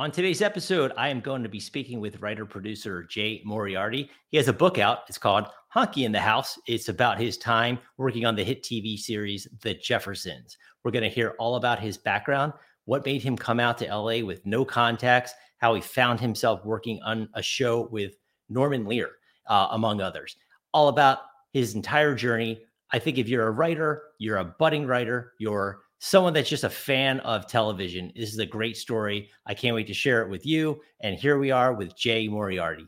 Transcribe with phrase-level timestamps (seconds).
[0.00, 4.10] On today's episode, I am going to be speaking with writer producer Jay Moriarty.
[4.30, 5.00] He has a book out.
[5.10, 6.58] It's called Honky in the House.
[6.66, 10.56] It's about his time working on the hit TV series The Jeffersons.
[10.82, 12.54] We're going to hear all about his background,
[12.86, 16.98] what made him come out to LA with no contacts, how he found himself working
[17.02, 18.14] on a show with
[18.48, 19.10] Norman Lear,
[19.48, 20.34] uh, among others.
[20.72, 21.18] All about
[21.52, 22.62] his entire journey.
[22.90, 26.70] I think if you're a writer, you're a budding writer, you're someone that's just a
[26.70, 28.10] fan of television.
[28.16, 29.28] This is a great story.
[29.46, 30.80] I can't wait to share it with you.
[31.00, 32.86] And here we are with Jay Moriarty.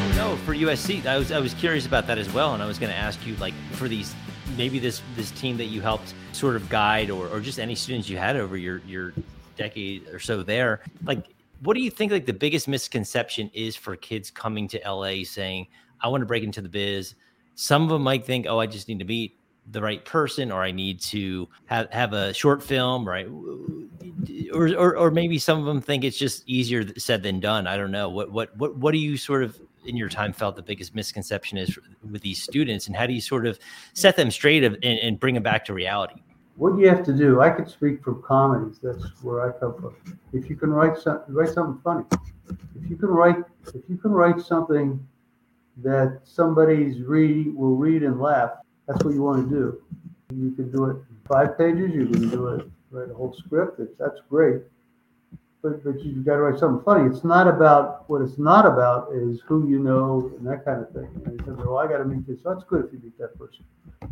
[0.00, 2.66] Oh, no, for USC, I was I was curious about that as well, and I
[2.66, 4.16] was going to ask you like for these
[4.56, 8.08] maybe this this team that you helped sort of guide or, or just any students
[8.08, 9.12] you had over your your
[9.56, 13.96] decade or so there like what do you think like the biggest misconception is for
[13.96, 15.66] kids coming to la saying
[16.00, 17.14] i want to break into the biz.
[17.54, 19.37] Some of them might think oh i just need to meet
[19.70, 23.26] the right person or i need to have, have a short film right?
[24.52, 27.76] Or, or or maybe some of them think it's just easier said than done i
[27.76, 28.08] don't know.
[28.08, 31.56] What what what what do you sort of in your time felt the biggest misconception
[31.58, 31.78] is
[32.10, 33.58] with these students and how do you sort of
[33.94, 36.16] set them straight and, and bring them back to reality?
[36.56, 37.40] What do you have to do?
[37.40, 39.94] I could speak from comedies that's where i come from.
[40.32, 42.04] If you can write something write something funny.
[42.80, 43.36] If you can write
[43.74, 45.06] if you can write something
[45.78, 48.50] that somebody's read will read and laugh
[48.88, 49.82] that's what you want to do
[50.34, 50.96] you can do it
[51.28, 54.62] five pages you can do it write a whole script that's great
[55.62, 57.10] but but you got to write something funny.
[57.10, 60.90] It's not about what it's not about is who you know and that kind of
[60.90, 61.08] thing.
[61.24, 62.42] And said, well, I got to meet this.
[62.42, 63.64] So that's good if you meet that person,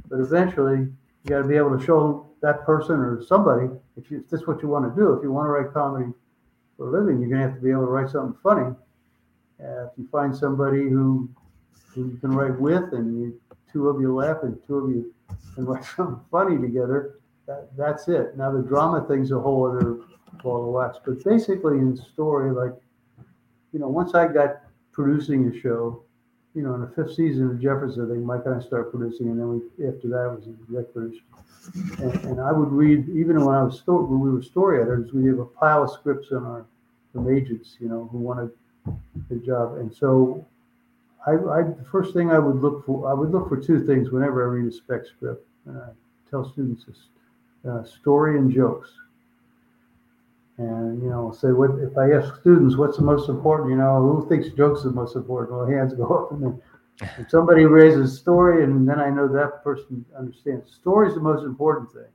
[0.09, 4.19] but eventually you got to be able to show that person or somebody if, you,
[4.19, 5.13] if this is what you want to do.
[5.13, 6.13] If you want to write comedy
[6.77, 8.75] for a living, you're gonna have to be able to write something funny.
[9.63, 11.29] Uh, if you find somebody who
[11.95, 13.41] who you can write with, and you,
[13.73, 15.15] two of you laugh and two of you
[15.57, 18.37] and write something funny together, that, that's it.
[18.37, 19.99] Now the drama thing's a whole other
[20.43, 20.99] ball of wax.
[21.05, 22.73] But basically, in story, like,
[23.73, 24.63] you know, once I got
[24.93, 26.03] producing a show,
[26.55, 29.29] you know, in the fifth season of Jefferson, I think Mike and I started producing,
[29.29, 31.21] and then we, after that was exec producer.
[31.99, 35.13] And, and, I would read, even when I was story, when we were story editors,
[35.13, 36.65] we have a pile of scripts in our
[37.13, 38.51] from agents, you know, who wanted
[39.29, 39.79] the job.
[39.79, 40.47] And so,
[41.27, 44.11] I, I the first thing I would look for, I would look for two things
[44.11, 45.47] whenever I read a spec script.
[45.67, 45.89] And I
[46.31, 46.99] tell students this:
[47.69, 48.91] uh, story and jokes.
[50.59, 53.71] And you know, say what if I ask students what's the most important?
[53.71, 55.59] You know, who thinks jokes are the most important?
[55.59, 56.63] Well, hands go up, and then
[57.19, 60.73] if somebody raises a story, and then I know that person understands.
[60.73, 62.11] Story is the most important thing.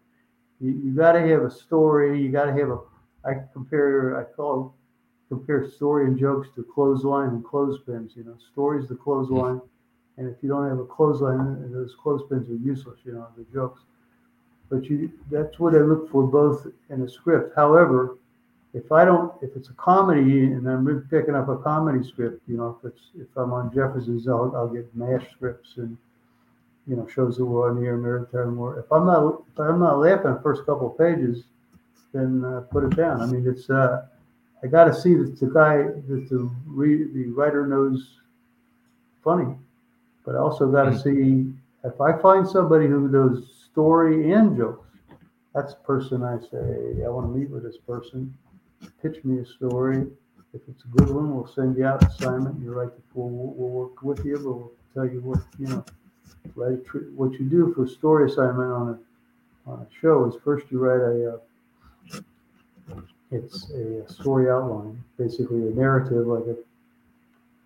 [0.59, 2.21] You, you got to have a story.
[2.21, 2.79] You got to have a.
[3.23, 4.19] I compare.
[4.19, 4.73] I call
[5.31, 8.11] compare story and jokes to clothesline and clothespins.
[8.17, 9.61] You know, stories the clothesline,
[10.17, 12.99] and if you don't have a clothesline, those clothespins are useless.
[13.05, 13.79] You know, the jokes.
[14.69, 17.55] But you, that's what I look for both in a script.
[17.55, 18.17] However,
[18.73, 22.57] if I don't, if it's a comedy and I'm picking up a comedy script, you
[22.57, 25.97] know, if it's if I'm on Jefferson's, I'll, I'll get mash scripts and
[26.87, 28.79] you know shows that were on the air maritime war.
[28.79, 31.43] If I'm not if I'm not laughing the first couple of pages,
[32.13, 33.21] then uh, put it down.
[33.21, 34.07] I mean, it's uh,
[34.63, 38.19] I got to see that the guy that the re, the writer knows
[39.23, 39.55] funny,
[40.25, 41.51] but I also got to mm-hmm.
[41.51, 44.87] see if I find somebody who knows story and jokes.
[45.55, 48.33] That's the person I say I want to meet with this person
[49.01, 50.07] pitch me a story.
[50.53, 52.59] If it's a good one, we'll send you out assignment.
[52.61, 53.29] You write the full.
[53.29, 54.35] We'll, we'll work with you.
[54.35, 55.85] but We'll tell you what you know.
[56.55, 56.79] Write
[57.15, 60.79] what you do for a story assignment on a on a show is first you
[60.79, 61.35] write a.
[61.35, 61.37] Uh,
[63.31, 66.55] it's a story outline, basically a narrative, like a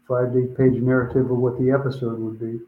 [0.07, 2.59] five to eight page narrative of what the episode would be,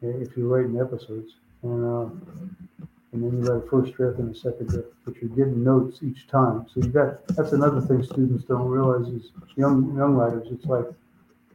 [0.00, 1.34] if you're writing episodes.
[1.62, 5.30] And uh, and then you write a first draft and a second draft, but you're
[5.30, 6.66] getting notes each time.
[6.72, 10.48] So you got that's another thing students don't realize is young young writers.
[10.50, 10.86] It's like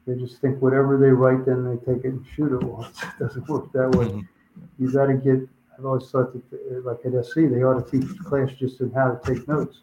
[0.07, 2.63] they just think whatever they write, then they take it and shoot it.
[2.63, 4.05] Well, it doesn't work that way.
[4.05, 4.83] Mm-hmm.
[4.83, 5.47] You got to get.
[5.77, 9.15] I've always thought that, like at SC, they ought to teach class just in how
[9.15, 9.79] to take notes.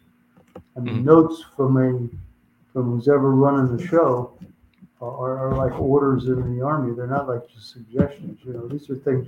[0.75, 1.05] I mean, mm-hmm.
[1.05, 2.09] notes from a
[2.73, 4.37] from who's ever running the show
[5.01, 6.95] are, are like orders in the army.
[6.95, 8.39] They're not like just suggestions.
[8.43, 9.27] You know, these are things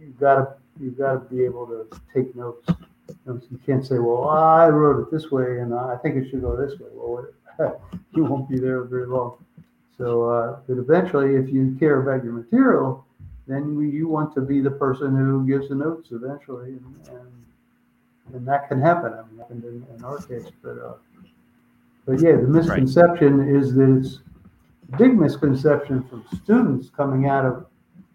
[0.00, 2.68] you've got to you've got to be able to take notes.
[3.26, 6.56] You can't say, "Well, I wrote it this way, and I think it should go
[6.56, 7.26] this way." Well,
[8.14, 9.44] you won't be there very long.
[9.96, 13.04] So, uh, but eventually, if you care about your material,
[13.46, 17.44] then you want to be the person who gives the notes eventually, and and,
[18.34, 19.12] and that can happen.
[19.12, 20.94] I mean, happened in, in our case, but uh,
[22.06, 23.56] But yeah, the misconception right.
[23.56, 24.20] is that it's
[24.92, 27.66] a big misconception from students coming out of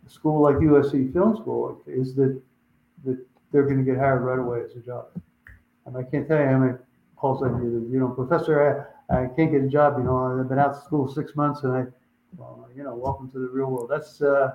[0.06, 2.42] a school like USC Film School is that
[3.06, 3.18] that
[3.52, 5.08] they're going to get hired right away as a job.
[5.86, 6.78] And I can't tell you how many
[7.18, 7.64] calls I get.
[7.64, 9.98] You know, professor, I, I can't get a job.
[9.98, 11.84] You know, I've been out of school six months, and I,
[12.38, 13.90] well, you know, welcome to the real world.
[13.90, 14.54] That's uh,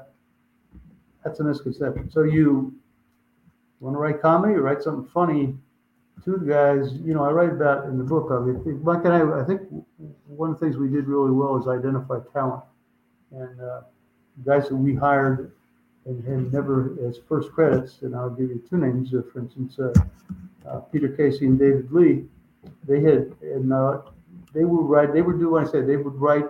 [1.25, 2.11] that's a misconception.
[2.11, 2.75] So you
[3.81, 5.57] want to write comedy or write something funny?
[6.25, 8.29] Two guys, you know, I write about in the book.
[8.33, 8.39] I
[8.83, 9.63] Mike and I, I think
[10.27, 12.65] one of the things we did really well is identify talent,
[13.31, 13.83] and uh,
[14.45, 15.53] guys that we hired
[16.07, 18.03] and, and never as first credits.
[18.03, 19.15] And I'll give you two names.
[19.15, 19.93] Uh, for instance, uh,
[20.69, 22.25] uh, Peter Casey and David Lee.
[22.87, 24.01] They had and uh,
[24.53, 25.13] they would write.
[25.15, 25.87] They would do what I said.
[25.87, 26.47] They would write.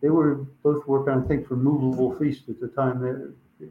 [0.00, 3.02] They were both working, I think, for Movable Feast at the time.
[3.02, 3.66] They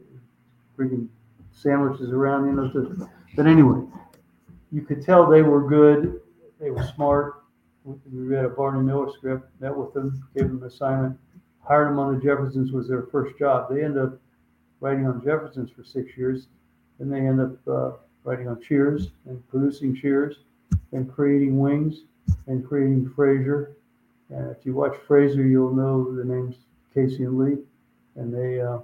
[0.76, 1.10] bringing
[1.52, 3.08] sandwiches around, you know.
[3.36, 3.82] But anyway,
[4.72, 6.20] you could tell they were good.
[6.60, 7.42] They were smart.
[7.84, 11.18] We read a Barney Miller script, met with them, gave them an assignment,
[11.62, 13.70] hired them on the Jeffersons was their first job.
[13.70, 14.18] They end up
[14.80, 16.48] writing on Jeffersons for six years.
[16.98, 20.40] Then they end up uh, writing on Cheers and producing Cheers
[20.92, 22.02] and creating Wings
[22.46, 23.72] and creating Frasier.
[24.28, 26.56] And if you watch Frasier, you'll know the names
[26.94, 27.58] Casey and Lee.
[28.16, 28.78] And they uh,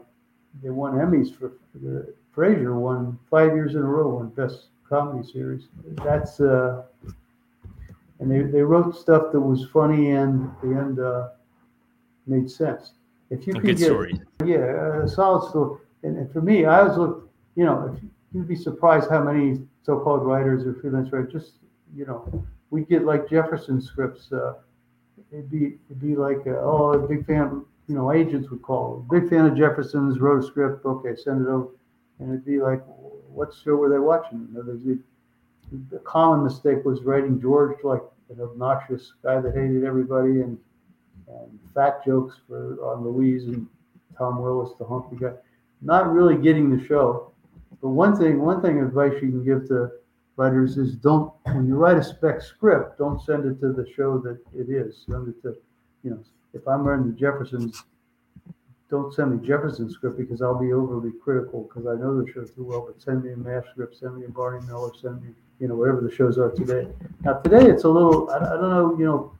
[0.63, 4.67] they won Emmys for, for the Frasier won five years in a row on Best
[4.89, 5.69] Comedy Series.
[6.05, 6.83] That's uh,
[8.21, 11.29] and they, they wrote stuff that was funny and and uh,
[12.27, 12.93] made sense.
[13.31, 14.21] If you a can get story.
[14.45, 15.81] yeah, a solid story.
[16.03, 18.03] And, and for me, I always look, you know, if
[18.33, 21.53] you'd be surprised how many so-called writers or freelance writers just,
[21.95, 24.31] you know, we get like Jefferson scripts.
[24.31, 24.55] Uh,
[25.33, 27.65] it'd be it'd be like, uh, oh, a big fan.
[27.89, 29.07] You know, agents would call.
[29.11, 30.19] Big fan of Jefferson's.
[30.19, 30.85] Wrote a script.
[30.85, 31.69] Okay, send it over.
[32.19, 32.83] And it'd be like,
[33.29, 34.49] what show were they watching?
[34.53, 34.99] You know, the,
[35.91, 40.59] the common mistake was writing George like an obnoxious guy that hated everybody and
[41.29, 43.67] and fat jokes for on Louise and
[44.17, 45.33] Tom Willis, the hunky guy.
[45.83, 47.33] Not really getting the show.
[47.83, 49.91] But one thing, one thing advice you can give to
[50.37, 54.19] writers is don't when you write a spec script, don't send it to the show
[54.19, 55.05] that it is.
[55.09, 55.57] Send it to,
[56.03, 56.21] you know,
[56.55, 57.85] if I'm writing the Jeffersons,
[58.89, 62.45] don't send me Jefferson script because I'll be overly critical because I know the show
[62.45, 62.87] too well.
[62.87, 65.75] But send me a MASH script, send me a Barney Miller, send me, you know,
[65.75, 66.89] whatever the shows are today.
[67.23, 69.33] Now today it's a little, I, I don't know, you know,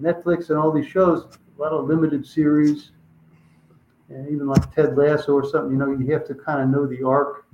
[0.00, 2.90] Netflix and all these shows, a lot of limited series,
[4.10, 5.72] and even like Ted Lasso or something.
[5.72, 7.46] You know, you have to kind of know the arc.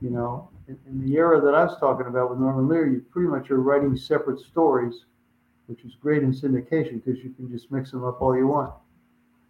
[0.00, 3.04] You know, in, in the era that I was talking about with Norman Lear, you
[3.10, 5.06] pretty much are writing separate stories,
[5.66, 8.72] which is great in syndication because you can just mix them up all you want.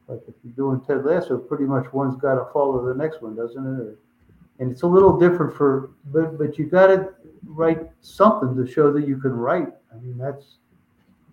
[0.08, 3.34] Like if you're doing Ted Lasso, pretty much one's got to follow the next one,
[3.34, 3.98] doesn't it?
[4.58, 7.12] And it's a little different for, but but you got to
[7.46, 9.68] write something to show that you can write.
[9.92, 10.56] I mean, that's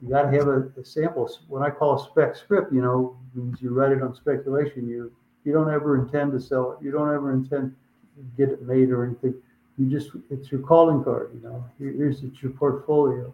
[0.02, 1.30] you got to have a, a, sample.
[1.48, 4.88] When I call a spec script, you know, means you write it on speculation.
[4.88, 5.12] You
[5.46, 6.84] you don't ever intend to sell it.
[6.84, 7.76] You don't ever intend
[8.18, 9.36] to get it made or anything.
[9.78, 11.32] You just it's your calling card.
[11.34, 13.34] You know, here's it's your portfolio.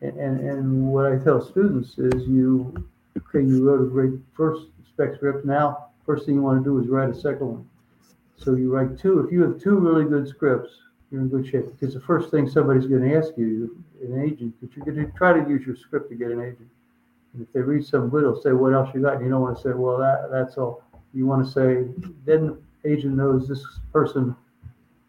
[0.00, 2.72] And, and and what I tell students is you
[3.18, 5.44] okay, you wrote a great first spec script.
[5.44, 7.68] Now, first thing you want to do is write a second one.
[8.36, 9.20] So you write two.
[9.20, 10.70] If you have two really good scripts,
[11.10, 14.54] you're in good shape because the first thing somebody's going to ask you, an agent,
[14.60, 16.68] that you're going to try to use your script to get an agent.
[17.32, 19.42] And if they read some good, they'll say, "What else you got?" And you don't
[19.42, 20.82] want to say, "Well, that that's all."
[21.14, 21.88] You want to say,
[22.26, 24.36] then the agent knows this person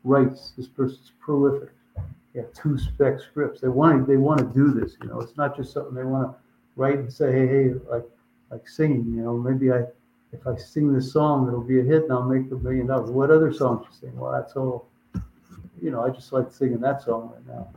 [0.03, 0.53] writes.
[0.57, 1.69] This person's prolific.
[2.33, 3.61] Yeah, two spec scripts.
[3.61, 4.97] They want to they want to do this.
[5.01, 6.37] You know, it's not just something they want to
[6.79, 8.05] write and say, "Hey, hey," like
[8.51, 9.05] like singing.
[9.15, 9.83] You know, maybe I
[10.31, 13.09] if I sing this song, it'll be a hit and I'll make a million dollars.
[13.09, 14.17] What other songs you sing?
[14.17, 14.89] Well, that's all
[15.81, 17.69] you know, I just like singing that song right now.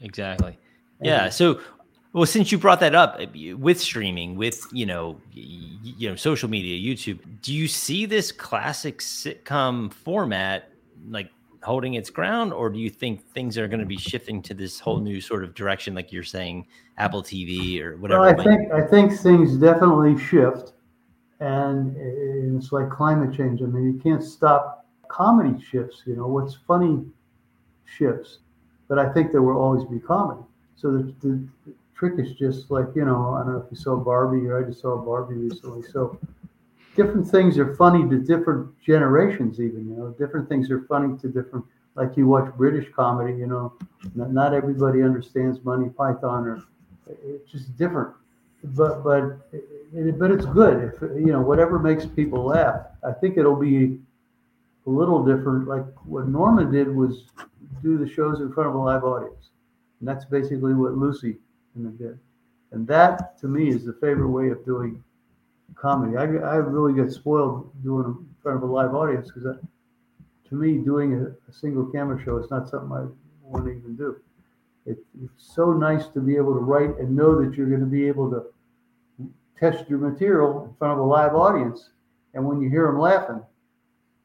[0.00, 0.58] Exactly.
[1.00, 1.28] And yeah.
[1.28, 1.60] So,
[2.12, 6.48] well, since you brought that up eh, with streaming, with you know, you know, social
[6.48, 10.70] media, YouTube, do you see this classic sitcom format
[11.08, 11.30] like
[11.64, 14.78] holding its ground, or do you think things are going to be shifting to this
[14.78, 16.66] whole new sort of direction, like you're saying,
[16.98, 18.20] Apple TV or whatever?
[18.20, 20.72] Well, I think I think things definitely shift,
[21.40, 21.96] and
[22.56, 23.62] it's like climate change.
[23.62, 26.02] I mean, you can't stop comedy shifts.
[26.06, 27.04] You know, what's funny
[27.84, 28.38] shifts.
[28.88, 30.42] But I think there will always be comedy.
[30.76, 33.76] So the, the, the trick is just like, you know, I don't know if you
[33.76, 35.82] saw Barbie or I just saw Barbie recently.
[35.90, 36.18] So
[36.94, 41.28] different things are funny to different generations, even, you know, different things are funny to
[41.28, 43.72] different, like you watch British comedy, you know,
[44.14, 46.64] not, not everybody understands Monty Python or
[47.24, 48.14] it's just different.
[48.62, 49.38] But, but,
[50.18, 50.94] but it's good.
[50.94, 53.98] If, you know, whatever makes people laugh, I think it'll be
[54.86, 55.68] a little different.
[55.68, 57.24] Like what Norman did was
[57.82, 59.50] do the shows in front of a live audience.
[60.00, 61.36] And that's basically what Lucy
[61.98, 62.18] did.
[62.72, 65.02] And that to me is the favorite way of doing
[65.74, 66.16] comedy.
[66.16, 69.56] I, I really get spoiled doing in front of a live audience because
[70.48, 73.06] to me, doing a, a, single camera show is not something I
[73.42, 74.16] want to even do.
[74.86, 77.86] It, it's so nice to be able to write and know that you're going to
[77.86, 78.44] be able to
[79.58, 81.90] test your material in front of a live audience.
[82.34, 83.42] And when you hear them laughing,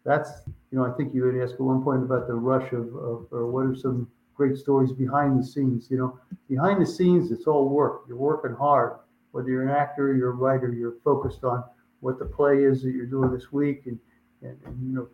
[0.05, 0.29] that's,
[0.71, 3.27] you know, I think you had asked at one point about the rush of, of
[3.31, 5.87] or what are some great stories behind the scenes.
[5.89, 6.19] You know,
[6.49, 8.03] behind the scenes, it's all work.
[8.07, 8.93] You're working hard.
[9.31, 11.63] Whether you're an actor, you're a writer, you're focused on
[11.99, 13.99] what the play is that you're doing this week and,
[14.41, 15.07] and, and you know,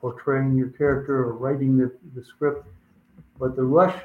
[0.00, 2.66] portraying your character or writing the, the script.
[3.38, 3.96] But the rush,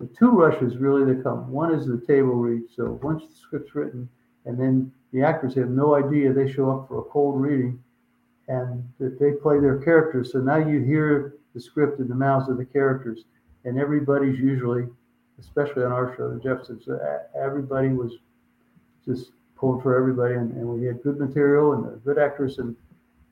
[0.00, 1.50] the two rushes really that come.
[1.50, 2.64] One is the table read.
[2.74, 4.08] So once the script's written,
[4.44, 7.82] and then the actors have no idea, they show up for a cold reading,
[8.48, 10.32] and that they play their characters.
[10.32, 13.24] So now you hear the script in the mouths of the characters,
[13.64, 14.86] and everybody's usually,
[15.40, 18.12] especially on our show, the Jeffersons, uh, everybody was
[19.06, 22.76] just pulling for everybody, and, and we had good material and a good actress, and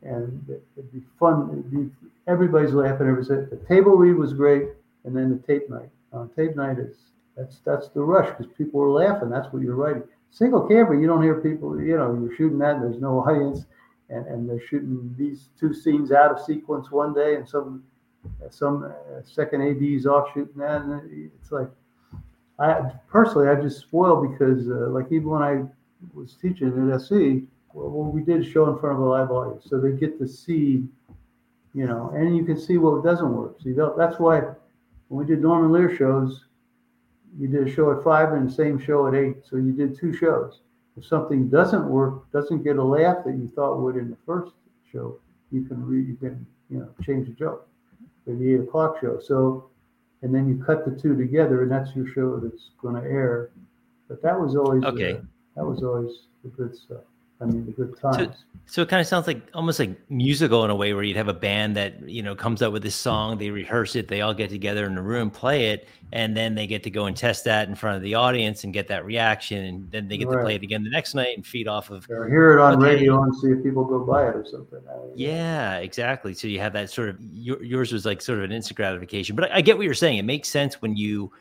[0.02, 0.44] and
[0.76, 1.48] it'd be fun.
[1.52, 1.90] It'd be,
[2.26, 3.06] everybody's laughing.
[3.08, 4.68] Everybody's the table read was great,
[5.04, 5.88] and then the tape night.
[6.12, 6.96] Uh, tape night is
[7.36, 9.30] that's that's the rush because people are laughing.
[9.30, 10.02] That's what you're writing.
[10.30, 11.80] Single camera, you don't hear people.
[11.80, 12.76] You know, you're shooting that.
[12.76, 13.64] And there's no audience,
[14.10, 17.82] and and they're shooting these two scenes out of sequence one day, and some
[18.50, 21.68] some uh, second AD's off shooting that, and it's like
[22.58, 25.64] I personally I just spoil because uh, like even when I
[26.12, 29.80] was teaching at SC, well, we did show in front of a live audience, so
[29.80, 30.84] they get to see,
[31.74, 33.60] you know, and you can see what doesn't work.
[33.62, 34.42] See, that's why
[35.08, 36.44] when we did Norman Lear shows,
[37.38, 39.98] you did a show at five and the same show at eight, so you did
[39.98, 40.60] two shows.
[40.96, 44.52] If something doesn't work, doesn't get a laugh that you thought would in the first
[44.90, 45.18] show,
[45.50, 47.68] you can re, you can you know change the joke
[48.24, 49.18] for the eight o'clock show.
[49.18, 49.70] So,
[50.24, 53.50] and then you cut the two together, and that's your show that's going to air.
[54.08, 55.12] But that was always okay.
[55.12, 55.20] Uh,
[55.54, 56.10] that was always
[56.42, 57.04] the good stuff.
[57.40, 58.16] I mean, the good times.
[58.16, 58.32] So,
[58.66, 61.28] so it kind of sounds like almost like musical in a way where you'd have
[61.28, 64.32] a band that, you know, comes up with this song, they rehearse it, they all
[64.32, 67.44] get together in a room, play it, and then they get to go and test
[67.44, 69.64] that in front of the audience and get that reaction.
[69.64, 70.36] And then they get right.
[70.36, 72.76] to play it again the next night and feed off of or hear it on
[72.76, 72.94] okay.
[72.94, 74.80] radio and see if people go buy it or something.
[75.14, 76.32] yeah, exactly.
[76.34, 79.36] So you have that sort of yours was like sort of an instant gratification.
[79.36, 80.18] But I, I get what you're saying.
[80.18, 81.32] It makes sense when you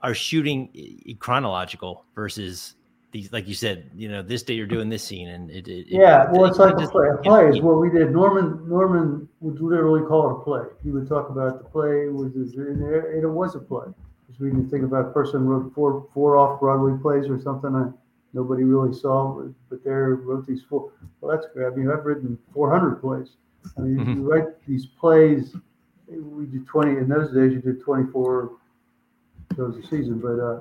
[0.00, 2.74] are shooting eh, chronological versus
[3.10, 5.86] these like you said you know this day you're doing this scene and it, it
[5.88, 8.12] yeah well it, it's like a play a play is what we did.
[8.12, 10.64] Norman norman would literally call it a play.
[10.82, 13.86] He would talk about the play was in there and it was a play.
[14.26, 17.74] Because we can think about a person wrote four four off broadway plays or something
[17.74, 17.88] I,
[18.34, 20.92] nobody really saw but there wrote these four.
[21.20, 21.66] Well that's great.
[21.66, 23.36] I mean i've written 400 plays.
[23.76, 24.12] I mean mm-hmm.
[24.14, 25.56] you write these plays
[26.08, 28.52] we did 20 in those days you did 24
[29.56, 30.60] shows a season but uh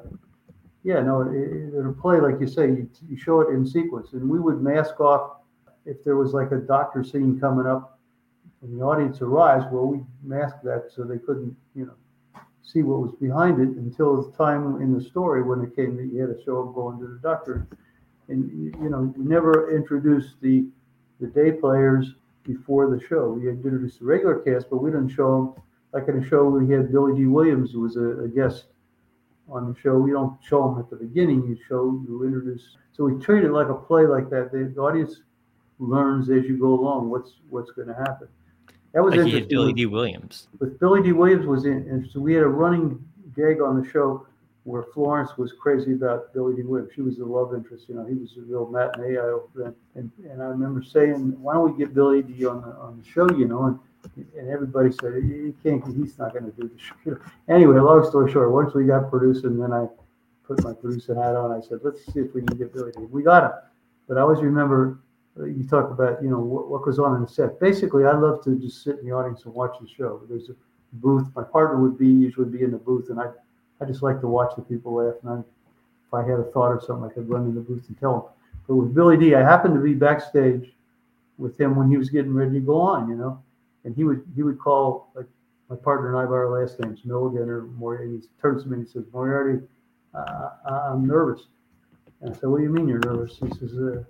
[0.87, 2.67] yeah, no, it, it'll play like you say.
[2.67, 5.41] You, you show it in sequence, and we would mask off
[5.85, 7.99] if there was like a doctor scene coming up,
[8.61, 9.65] and the audience arrives.
[9.69, 14.31] Well, we masked that so they couldn't, you know, see what was behind it until
[14.31, 16.97] the time in the story when it came that you had to show of going
[16.99, 17.67] to the doctor,
[18.29, 18.49] and
[18.81, 20.67] you know, we never introduced the
[21.19, 22.13] the day players
[22.45, 23.33] before the show.
[23.33, 25.63] We introduced the regular cast, but we didn't show them.
[25.91, 28.67] Like in a show, we had Billy Dee Williams who was a, a guest
[29.49, 29.97] on the show.
[29.97, 31.47] We don't show them at the beginning.
[31.47, 32.77] You show, you introduce.
[32.93, 34.51] So we treat it like a play like that.
[34.51, 35.21] The, the audience
[35.79, 38.27] learns as you go along what's what's going to happen.
[38.93, 39.49] That was like interesting.
[39.49, 40.47] Billy Dee Williams.
[40.59, 43.03] With Billy Dee Williams was in, and so we had a running
[43.35, 44.25] gag on the show
[44.63, 46.91] where Florence was crazy about Billy Dee Williams.
[46.95, 47.85] She was the love interest.
[47.87, 49.75] You know, he was a real matinee idol then.
[49.95, 53.07] And, and I remember saying, why don't we get Billy Dee on the on the
[53.07, 53.29] show?
[53.29, 53.79] You know, and
[54.15, 55.83] and everybody said he can't.
[55.95, 57.19] He's not going to do the show.
[57.49, 59.87] Anyway, long story short, once we got producing, then I
[60.45, 61.51] put my producing hat on.
[61.51, 63.51] I said, let's see if we can get Billy Dee we got him,
[64.07, 64.99] but I always remember
[65.39, 67.59] uh, you talk about you know what, what goes on in the set.
[67.59, 70.21] Basically, I love to just sit in the audience and watch the show.
[70.29, 70.55] There's a
[70.93, 71.27] booth.
[71.35, 73.27] My partner would be usually be in the booth, and I
[73.81, 75.15] I just like to watch the people laugh.
[75.23, 77.87] And I, if I had a thought or something, I could run in the booth
[77.87, 78.23] and tell them.
[78.67, 80.73] But with Billy Dee, I happened to be backstage
[81.37, 83.09] with him when he was getting ready to go on.
[83.09, 83.43] You know,
[83.87, 85.25] and he would he would call like
[85.69, 88.17] my partner and I by our last names, Milligan or Moriarty.
[88.17, 89.65] He turns to me and he says, Moriarty,
[90.13, 91.47] uh, I'm nervous.
[92.21, 93.37] And I said, What do you mean you're nervous?
[93.37, 94.03] He says, uh,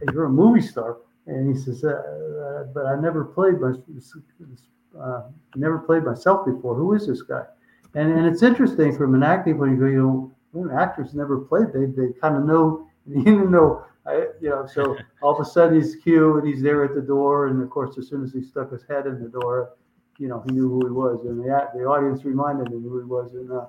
[0.00, 0.98] hey, You're a movie star.
[1.26, 3.72] And he says, uh, But I never played my,
[5.00, 5.22] uh,
[5.54, 6.74] never played myself before.
[6.74, 7.44] Who is this guy?
[7.94, 9.88] And and it's interesting from an acting point of view.
[9.88, 14.66] You know, actors never played, they they kind of know, even though I, you know,
[14.66, 17.70] so all of a sudden he's cue and he's there at the door, and of
[17.70, 19.72] course, as soon as he stuck his head in the door,
[20.18, 23.04] you know, he knew who he was, and the the audience reminded him who he
[23.04, 23.66] was, and uh,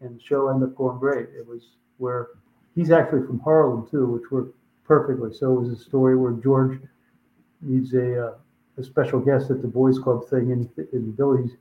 [0.00, 1.28] and the show ended up going great.
[1.36, 1.62] It was
[1.98, 2.28] where
[2.74, 5.32] he's actually from Harlem too, which worked perfectly.
[5.32, 6.78] So it was a story where George
[7.60, 8.34] needs a uh,
[8.78, 11.56] a special guest at the boys club thing, and, and Billy's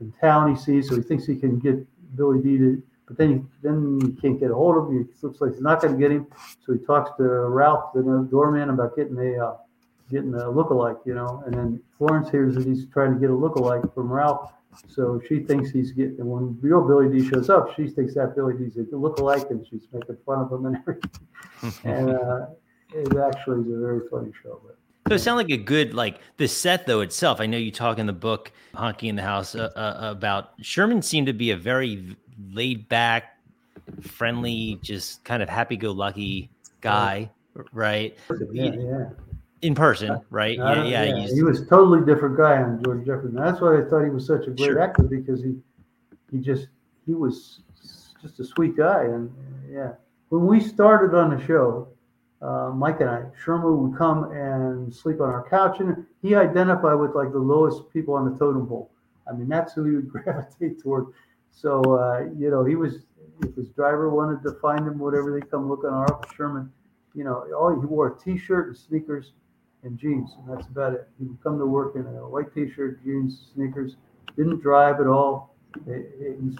[0.00, 0.54] in town.
[0.54, 3.98] He sees, so he thinks he can get Billy Dee to, but then he then
[4.00, 5.00] he can't get a hold of him.
[5.00, 6.28] It looks like he's not going to get him,
[6.64, 9.56] so he talks to Ralph, the doorman, about getting a uh,
[10.08, 11.42] getting a lookalike, you know.
[11.44, 14.52] And then Florence hears that he's trying to get a lookalike from Ralph.
[14.86, 18.36] So she thinks he's getting, and when real Billy Dee shows up, she thinks that
[18.36, 21.10] Billy Dee's a lookalike and she's making fun of him and everything.
[21.84, 22.46] and uh,
[22.94, 24.60] it actually is a very funny show.
[24.64, 24.76] But
[25.08, 27.40] so it sounds like a good like the set though itself.
[27.40, 31.02] I know you talk in the book "Honky in the House" uh, uh, about Sherman
[31.02, 32.16] seemed to be a very
[32.52, 33.38] laid back,
[34.02, 37.30] friendly, just kind of happy go lucky guy,
[37.72, 38.16] right?
[38.52, 39.04] Yeah, yeah
[39.62, 40.56] in person, right?
[40.56, 41.04] yeah, yeah.
[41.04, 41.26] yeah.
[41.26, 43.34] He was totally different guy on George Jefferson.
[43.34, 44.80] That's why I thought he was such a great sure.
[44.80, 45.56] actor because he
[46.30, 46.68] he just
[47.06, 47.60] he was
[48.22, 49.04] just a sweet guy.
[49.04, 49.30] And
[49.70, 49.92] yeah,
[50.28, 51.88] when we started on the show,
[52.42, 56.98] uh, Mike and I, Sherman would come and sleep on our couch, and he identified
[56.98, 58.90] with like the lowest people on the totem pole.
[59.30, 61.06] I mean, that's who he would gravitate toward.
[61.50, 63.00] So uh, you know, he was
[63.42, 66.70] if his driver wanted to find him, whatever they come look on our Sherman.
[67.14, 69.32] You know, all he wore a T-shirt and sneakers
[69.82, 71.08] and jeans, and that's about it.
[71.18, 73.96] He would come to work in a white T-shirt, jeans, sneakers.
[74.36, 75.54] Didn't drive at all.
[75.86, 76.56] He's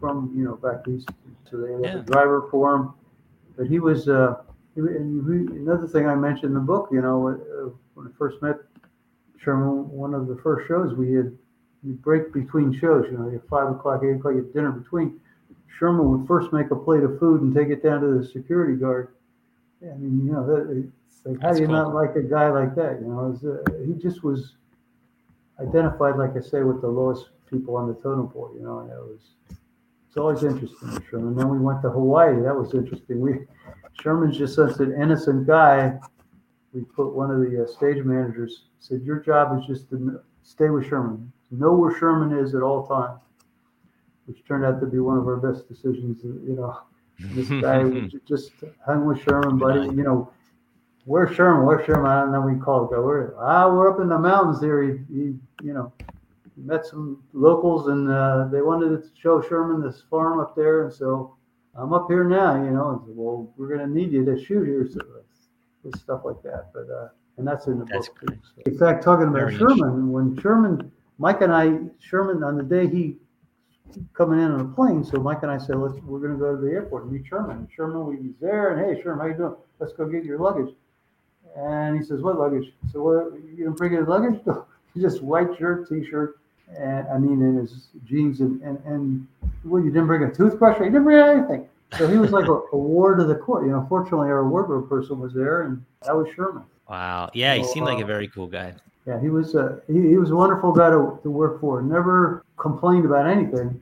[0.00, 1.08] from you know back east,
[1.50, 2.00] so they had yeah.
[2.00, 2.94] a driver for him.
[3.56, 4.08] But he was.
[4.08, 4.36] Uh,
[4.76, 8.56] and another thing I mentioned in the book, you know, uh, when I first met
[9.38, 11.36] Sherman, one of the first shows we had,
[11.84, 13.06] we break between shows.
[13.10, 15.20] You know, you five o'clock, eight o'clock, you have dinner between.
[15.78, 18.78] Sherman would first make a plate of food and take it down to the security
[18.78, 19.14] guard.
[19.82, 20.90] I mean, you know, that,
[21.24, 21.76] like, how do you cool.
[21.76, 22.98] not like a guy like that?
[23.00, 24.54] You know, was, uh, he just was
[25.60, 28.52] identified, like I say, with the lowest people on the totem pole.
[28.56, 29.20] You know, and it was
[30.08, 31.28] it's always interesting Sherman.
[31.28, 32.40] And then we went to Hawaii.
[32.40, 33.20] That was interesting.
[33.20, 33.40] We
[34.00, 35.98] Sherman's just such an innocent guy.
[36.72, 40.70] We put one of the uh, stage managers said, "Your job is just to stay
[40.70, 43.20] with Sherman, know where Sherman is at all times,"
[44.26, 46.22] which turned out to be one of our best decisions.
[46.22, 46.78] You know,
[47.18, 47.82] this guy
[48.26, 48.52] just
[48.84, 49.86] hung with Sherman, buddy.
[49.86, 50.32] You know,
[51.06, 51.64] where's Sherman?
[51.64, 52.24] Where's Sherman?
[52.24, 54.82] And then we called, go, we're, ah, we're up in the mountains there.
[54.82, 55.22] He, he
[55.62, 55.92] you know,
[56.56, 60.84] met some locals and uh, they wanted to show Sherman this farm up there.
[60.84, 61.36] And so
[61.74, 64.42] I'm up here now, you know, and said, well, we're going to need you to
[64.44, 64.88] shoot here.
[64.92, 65.00] So
[65.96, 66.70] stuff like that.
[66.74, 68.20] But, uh, and that's in the that's book.
[68.28, 68.62] Too, so.
[68.66, 72.86] In fact, talking about Very Sherman, when Sherman, Mike and I, Sherman, on the day
[72.86, 73.16] he
[74.12, 76.54] coming in on a plane, so Mike and I said, let's, we're going to go
[76.54, 77.56] to the airport and meet Sherman.
[77.56, 79.54] And Sherman, we was there, and hey, Sherman, how you doing?
[79.78, 80.74] Let's go get your luggage.
[81.56, 83.32] And he says, "What luggage?" So what?
[83.42, 84.40] You didn't bring his luggage?
[85.00, 86.38] just white shirt, t-shirt,
[86.78, 89.26] and I mean, in his jeans, and and and
[89.64, 90.76] well, you didn't bring a toothbrush.
[90.78, 91.68] He didn't bring anything.
[91.96, 93.64] So he was like a, a ward of the court.
[93.64, 96.64] You know, fortunately, our wardrobe person was there, and that was Sherman.
[96.88, 97.30] Wow.
[97.32, 98.74] Yeah, he so, seemed like a uh, very cool guy.
[99.06, 99.54] Yeah, he was.
[99.54, 101.80] Uh, he, he was a wonderful guy to, to work for.
[101.80, 103.80] Never complained about anything,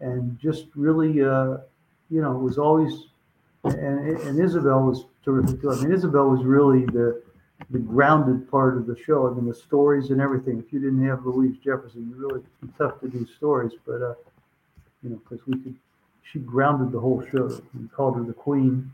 [0.00, 1.58] and just really, uh,
[2.10, 2.92] you know, was always.
[3.64, 5.72] And, and Isabel was terrific too.
[5.72, 7.22] I mean, Isabel was really the
[7.70, 9.28] the grounded part of the show.
[9.28, 10.58] I mean, the stories and everything.
[10.58, 13.72] If you didn't have Louise Jefferson, you really be tough to do stories.
[13.86, 14.14] But uh,
[15.02, 15.74] you know, because we could,
[16.22, 17.60] she grounded the whole show.
[17.78, 18.90] We called her the Queen,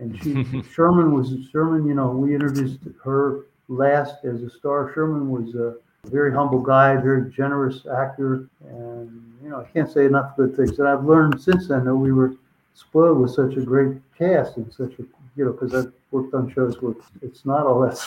[0.00, 1.86] and she Sherman was Sherman.
[1.86, 4.92] You know, we introduced her last as a star.
[4.94, 5.76] Sherman was a
[6.08, 10.78] very humble guy, very generous actor, and you know, I can't say enough good things.
[10.78, 12.34] And I've learned since then that we were
[12.74, 15.04] spoiled with such a great cast and such a
[15.36, 18.00] you know, because I've worked on shows where it's not all that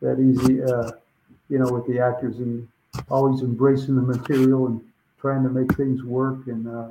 [0.00, 0.90] that easy, uh,
[1.48, 2.68] you know, with the actors and
[3.08, 4.80] always embracing the material and
[5.20, 6.46] trying to make things work.
[6.46, 6.90] And uh,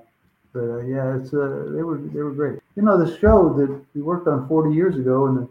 [0.54, 2.60] but uh, yeah, it's uh, they were they were great.
[2.76, 5.49] You know, the show that we worked on 40 years ago in the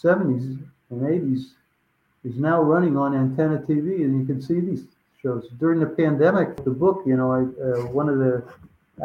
[0.00, 0.58] 70s
[0.90, 1.46] and 80s
[2.26, 4.84] is now running on Antenna TV, and you can see these
[5.22, 6.56] shows during the pandemic.
[6.64, 8.44] The book, you know, I uh, one of the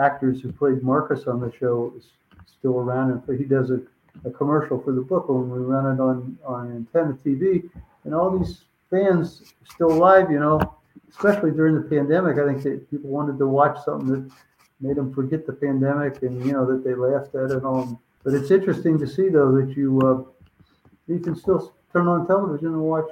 [0.01, 2.05] actors who played Marcus on the show is
[2.47, 3.79] still around, and he does a
[4.25, 7.69] a commercial for the book when we run it on on antenna TV,
[8.03, 10.31] and all these fans still live.
[10.31, 10.75] You know,
[11.09, 14.31] especially during the pandemic, I think that people wanted to watch something that
[14.79, 18.01] made them forget the pandemic and you know that they laughed at it all.
[18.23, 20.23] But it's interesting to see though that you uh,
[21.07, 23.09] you can still turn on television and watch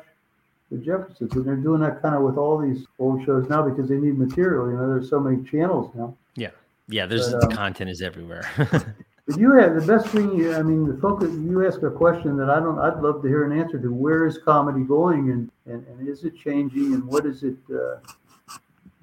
[0.72, 3.90] the Jeffersons, and they're doing that kind of with all these old shows now because
[3.90, 4.70] they need material.
[4.70, 6.16] You know, there's so many channels now.
[6.36, 6.52] Yeah,
[6.88, 7.06] yeah.
[7.06, 8.44] There's but, um, content is everywhere.
[9.30, 10.36] But you have the best thing.
[10.36, 11.30] You, I mean, the focus.
[11.32, 12.80] You ask a question that I don't.
[12.80, 13.94] I'd love to hear an answer to.
[13.94, 17.56] Where is comedy going, and and, and is it changing, and what is it?
[17.72, 17.98] Uh,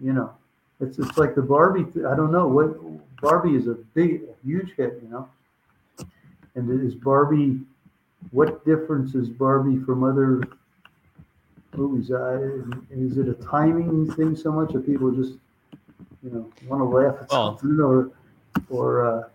[0.00, 0.32] you know,
[0.80, 1.86] it's it's like the Barbie.
[2.04, 2.76] I don't know what
[3.20, 4.98] Barbie is a big, huge hit.
[5.00, 5.28] You know.
[6.56, 7.60] And is Barbie?
[8.32, 10.42] What difference is Barbie from other
[11.76, 12.10] movies?
[12.10, 15.34] Uh, is it a timing thing so much that people just,
[16.22, 18.10] you know, want to laugh at Well- something, or,
[18.70, 19.28] or uh,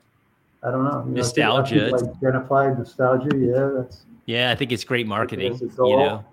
[0.64, 1.04] I don't know.
[1.06, 1.86] you know, Nostalgia.
[1.92, 3.36] people Identify nostalgia.
[3.36, 5.54] Yeah, that's Yeah, I think it's great marketing.
[5.54, 6.26] it's You know,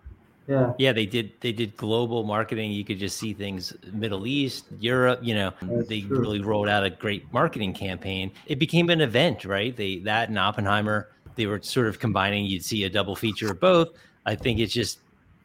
[0.47, 0.73] yeah.
[0.79, 2.73] yeah, they did they did global marketing.
[2.73, 5.21] You could just see things Middle East, Europe.
[5.23, 6.19] You know, That's they true.
[6.19, 8.31] really rolled out a great marketing campaign.
[8.47, 9.75] It became an event, right?
[9.75, 11.09] They that and Oppenheimer.
[11.39, 12.47] They were sort of combining.
[12.47, 13.91] You'd see a double feature of both.
[14.27, 14.99] I think it's just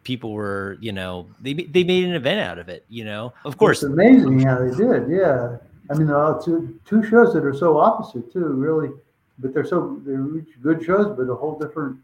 [0.03, 2.83] people were, you know, they they made an event out of it.
[2.89, 5.07] You know, of course, It's amazing how they did.
[5.07, 5.57] Yeah,
[5.91, 6.07] I mean,
[6.43, 8.89] two two shows that are so opposite too, really,
[9.37, 10.25] but they're so they're
[10.63, 11.97] good shows, but a whole different.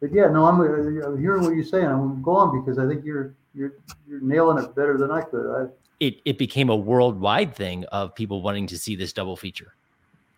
[0.00, 1.86] But yeah, no, I'm, uh, I'm hearing what you're saying.
[1.86, 3.72] I'm going to go on because I think you're you're
[4.08, 5.46] you're nailing it better than I could.
[5.46, 5.68] I,
[6.00, 9.74] it it became a worldwide thing of people wanting to see this double feature.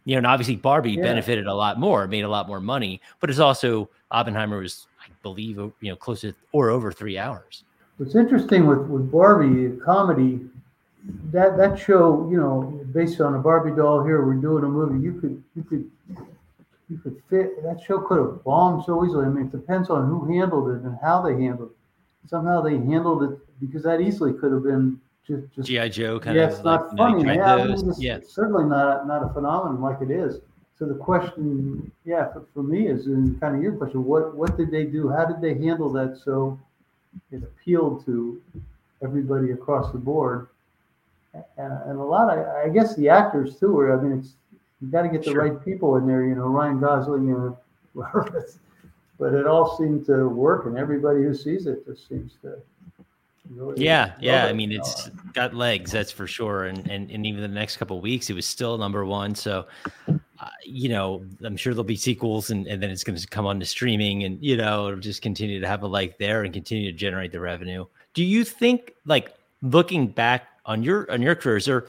[0.09, 1.03] You know, and obviously Barbie Yeah.
[1.03, 5.11] benefited a lot more, made a lot more money, but it's also Oppenheimer was, I
[5.23, 7.65] believe, you know, close to or over three hours.
[7.99, 10.47] What's interesting with, with Barbie uh, comedy,
[11.31, 14.99] that that show, you know, based on a Barbie doll here, we're doing a movie.
[14.99, 15.91] You could you could
[16.89, 19.27] you could fit that show could have bombed so easily.
[19.27, 22.31] I mean, it depends on who handled it and how they handled it.
[22.31, 26.37] Somehow they handled it because that easily could have been just just GI Joe kind
[26.37, 27.37] yeah, of Yeah, it's like, not you know, funny.
[27.37, 30.41] Yeah, I mean, it's yeah, certainly not not a phenomenon like it is.
[30.79, 34.05] So the question, yeah, for, for me is in kind of your question.
[34.05, 35.09] What what did they do?
[35.09, 36.59] How did they handle that so
[37.31, 38.41] it appealed to
[39.03, 40.49] everybody across the board?
[41.35, 43.73] And, and a lot, I, I guess the actors too.
[43.73, 44.35] Were, I mean, it's
[44.81, 45.43] you got to get the Sure.
[45.43, 46.25] right people in there.
[46.25, 47.57] You know, Ryan Gosling and
[47.95, 48.47] whoever.
[49.19, 52.57] But it all seemed to work, and everybody who sees it just seems to.
[53.51, 54.47] Really yeah, yeah.
[54.47, 54.51] it.
[54.51, 56.65] I mean, it's got legs, that's for sure.
[56.65, 59.35] And and and even the next couple of weeks, it was still number one.
[59.35, 59.67] So,
[60.09, 63.47] uh, you know, I'm sure there'll be sequels, and and then it's going to come
[63.47, 66.53] on to streaming, and you know, it'll just continue to have a like there and
[66.53, 67.87] continue to generate the revenue.
[68.13, 71.87] Do you think, like, looking back on your on your career, is there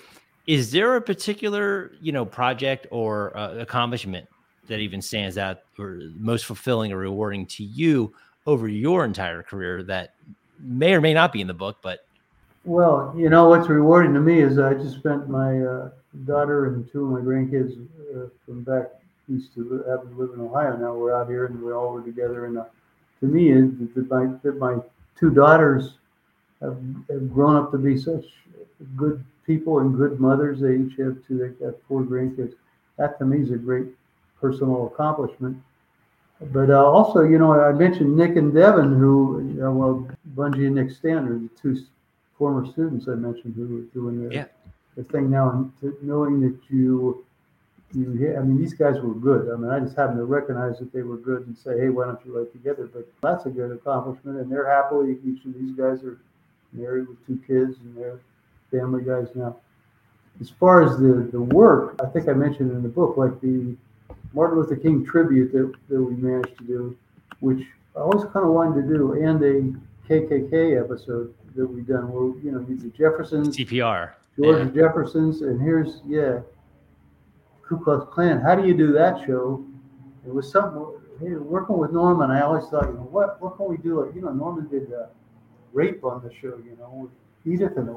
[0.48, 4.28] is there a particular you know project or uh, accomplishment
[4.67, 8.13] that even stands out or most fulfilling or rewarding to you
[8.45, 10.13] over your entire career that
[10.60, 12.06] may or may not be in the book, but
[12.65, 15.89] Well, you know what's rewarding to me is I just spent my uh,
[16.26, 18.91] daughter and two of my grandkids uh, from back
[19.30, 20.76] east to happen to live in Ohio.
[20.76, 22.45] Now we're out here and we all were together.
[22.45, 22.65] And uh,
[23.19, 24.78] to me, that my that my
[25.19, 25.95] two daughters
[26.62, 26.78] have,
[27.10, 28.26] have grown up to be such
[28.95, 30.60] good people and good mothers.
[30.60, 31.38] They each have two.
[31.38, 32.54] They got four grandkids.
[32.98, 33.88] That to me is a great
[34.41, 35.58] personal accomplishment.
[36.41, 40.67] But uh, also, you know, I mentioned Nick and Devin, who, you know, well, Bungie
[40.67, 41.78] and Nick Stander, the two
[42.38, 44.45] former students I mentioned who were doing the, Yeah.
[44.95, 45.49] the thing now,
[45.82, 47.25] and knowing that you,
[47.93, 49.52] you, I mean, these guys were good.
[49.52, 52.06] I mean, I just happened to recognize that they were good and say, hey, why
[52.06, 52.88] don't you write together?
[52.93, 56.19] But that's a good accomplishment, and they're happily, each of these guys are
[56.71, 58.19] married with two kids, and they're
[58.71, 59.58] family guys now.
[60.39, 63.75] As far as the, the work, I think I mentioned in the book, like the
[64.34, 66.98] Martin Luther King tribute that, that we managed to do,
[67.39, 67.65] which
[67.96, 72.38] I always kind of wanted to do, and a KKK episode that we've done where,
[72.44, 74.12] you know, the Jeffersons, CPR.
[74.38, 76.39] George Jeffersons, and here's, yeah,
[77.63, 78.39] Ku Klux Klan.
[78.39, 79.65] How do you do that show?
[80.26, 80.86] It was something,
[81.20, 84.06] hey, working with Norman, I always thought, you know, what, what can we do?
[84.06, 85.08] Like, you know, Norman did uh,
[85.74, 87.10] rape on the show, you know,
[87.46, 87.96] Edith, and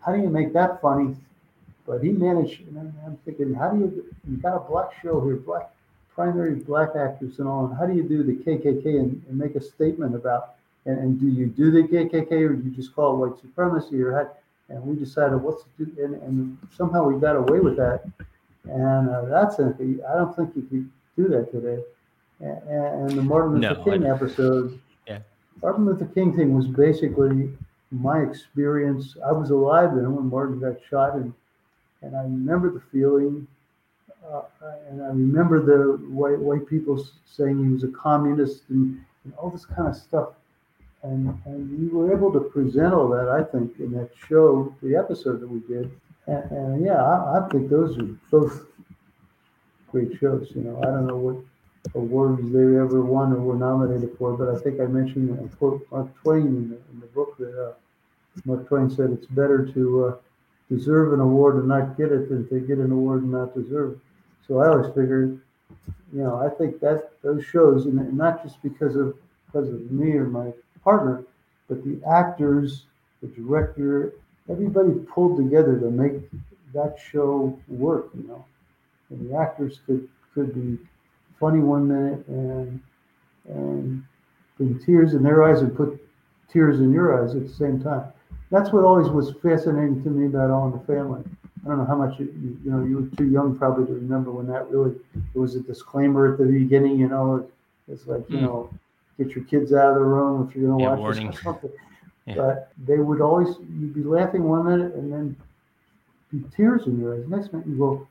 [0.00, 1.16] how do you make that funny?
[1.86, 5.20] But he managed, and I'm- I'm thinking, how do you, you got a black show
[5.24, 5.70] here, black,
[6.14, 9.56] primary black actors and all, and how do you do the KKK and, and make
[9.56, 10.54] a statement about,
[10.86, 14.00] and, and do you do the KKK or do you just call it white supremacy
[14.00, 14.30] or how,
[14.68, 18.04] and we decided what's, to do, and, and somehow we got away with that.
[18.64, 19.74] And uh, that's, a,
[20.08, 21.82] I don't think you could do that today.
[22.40, 25.18] And, and the Martin Luther No, King I- episode, Yeah.
[25.60, 27.50] Martin Luther King thing was basically
[27.90, 29.16] my experience.
[29.26, 31.32] I was alive then when Martin got shot, and
[32.02, 33.46] and I remember the feeling,
[34.28, 34.42] uh,
[34.88, 39.50] and I remember the white white people saying he was a communist and, and all
[39.50, 40.30] this kind of stuff.
[41.02, 44.96] And and we were able to present all that, I think, in that show, the
[44.96, 45.90] episode that we did.
[46.26, 48.66] And, and yeah, I, I think those are both
[49.90, 50.52] great shows.
[50.54, 51.36] You know, I don't know what
[51.94, 56.08] awards they ever won or were nominated for, but I think I mentioned quote Mark
[56.22, 57.72] Twain in the, in the book that uh,
[58.44, 60.16] Mark Twain said it's better to uh,
[60.74, 63.92] deserve an award and not get it than to get an award and not deserve.
[63.92, 63.98] it.
[64.46, 65.40] So I always figured,
[66.12, 69.14] you know, I think that those shows, and not just because of
[69.46, 70.50] because of me or my
[70.82, 71.24] partner,
[71.68, 72.86] but the actors,
[73.20, 74.14] the director,
[74.48, 76.30] everybody pulled together to make
[76.72, 78.08] that show work.
[78.14, 78.44] You know,
[79.10, 80.78] and the actors could could be
[81.38, 82.80] funny one minute and
[83.48, 84.04] and
[84.56, 86.00] bring tears in their eyes and put
[86.48, 88.04] tears in your eyes at the same time.
[88.52, 91.24] That's what always was fascinating to me about All in the Family.
[91.64, 93.92] I don't know how much you, you, you know you were too young probably to
[93.94, 96.98] remember when that really it was a disclaimer at the beginning.
[96.98, 97.48] You know,
[97.88, 98.42] it's like you mm.
[98.42, 98.70] know,
[99.16, 101.26] get your kids out of the room if you're going to yeah, watch warning.
[101.28, 101.70] this or something.
[102.24, 102.36] Yeah.
[102.36, 105.36] But they would always you'd be laughing one minute and then
[106.30, 107.24] be tears in your eyes.
[107.26, 108.06] Next minute you go,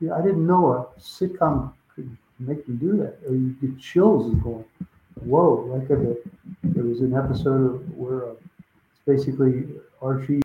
[0.00, 4.26] yeah, I didn't know a sitcom could make you do that, or you get chills
[4.26, 4.66] and going,
[5.24, 5.64] whoa!
[5.66, 6.16] Like a,
[6.62, 8.57] there was an episode of where uh, it's
[9.08, 9.64] basically
[10.02, 10.42] Archie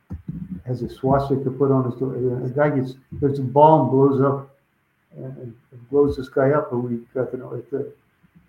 [0.65, 2.15] has a swastika put on his door.
[2.15, 4.56] A guy gets there's a bomb blows up
[5.15, 7.80] and, and blows this guy up, and we got to know at the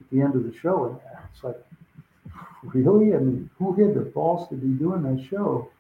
[0.01, 1.01] at the end of the show, and
[1.33, 1.57] it's like,
[2.63, 3.15] really?
[3.15, 5.71] I mean, who had the balls to be doing that show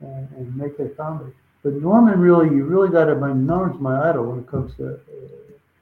[0.00, 1.32] and, and make that comedy?
[1.62, 3.14] But Norman really, you really got to.
[3.14, 4.98] My Norman's my idol when it comes to uh,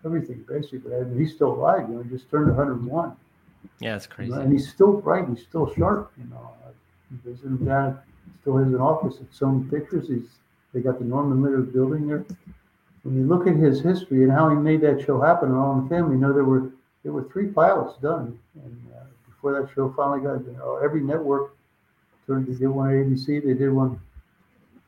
[0.05, 0.95] everything, basically.
[0.95, 1.89] I mean, he's still alive.
[1.89, 3.17] You know, he just turned 101.
[3.81, 4.33] Yeah, it's crazy.
[4.33, 5.29] And he's still bright.
[5.29, 6.13] He's still sharp.
[6.19, 6.55] You know,
[7.25, 7.99] Him down.
[8.43, 10.09] Still has an office at Sony Pictures.
[10.09, 10.29] He's
[10.73, 12.25] they got the Norman Lear building there.
[13.03, 15.77] When you look at his history and how he made that show happen, and All
[15.79, 16.71] in the Family, you know there were
[17.03, 21.01] there were three pilots done, and uh, before that show finally got you know, every
[21.01, 21.57] network
[22.27, 23.43] turned to did one ABC.
[23.43, 23.99] They did one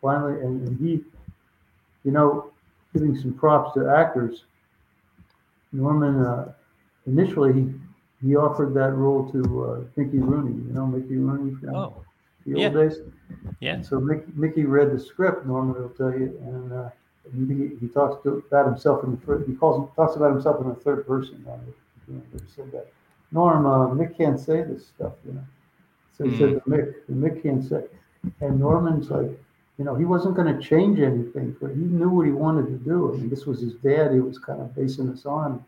[0.01, 1.01] finally, and, and he,
[2.05, 2.53] you know,
[2.93, 4.45] giving some props to actors.
[5.73, 6.53] Norman uh,
[7.07, 7.75] initially
[8.23, 10.55] he, offered that role to uh, Mickey Rooney.
[10.69, 12.05] You know Mickey Rooney oh,
[12.47, 12.67] the yeah.
[12.67, 12.99] old days.
[13.61, 13.81] Yeah.
[13.81, 15.47] so Mickey, Mickey read the script.
[15.47, 16.91] Norman will tell you, and uh,
[17.35, 19.49] he, he talks to, about himself in the first.
[19.49, 21.45] He calls talks about himself in the third person.
[22.09, 22.23] You know,
[22.55, 22.93] said that.
[23.31, 25.13] Norm, uh, Mick can't say this stuff.
[25.27, 25.45] You know,
[26.17, 26.39] so he mm.
[26.39, 27.85] said to Mick, Mick can't say.
[28.41, 29.31] And Norman's like,
[29.79, 31.57] you know, he wasn't going to change anything.
[31.59, 33.13] For he knew what he wanted to do.
[33.13, 34.13] I mean, this was his dad.
[34.13, 35.65] He was kind of basing this on.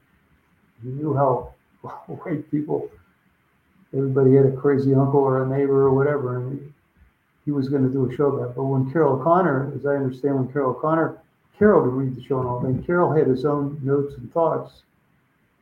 [0.83, 1.55] He knew how
[2.07, 2.91] white people,
[3.97, 6.73] everybody had a crazy uncle or a neighbor or whatever, and
[7.45, 8.57] he, was going to do a show about.
[8.57, 11.19] But when Carroll O'Connor, as I understand, when Carroll O'Connor,
[11.59, 14.83] Carroll to read the show and all that, Carroll had his own notes and thoughts.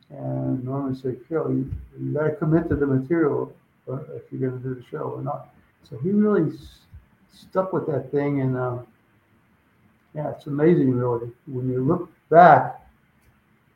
[0.09, 3.53] And Norman said, Carroll, you, you got to commit to the material
[3.87, 5.49] if you're going to do the show or not.
[5.89, 6.57] So he really
[7.33, 8.41] stuck with that thing.
[8.41, 8.77] And uh,
[10.15, 11.31] yeah, it's amazing, really.
[11.47, 12.82] When you look back,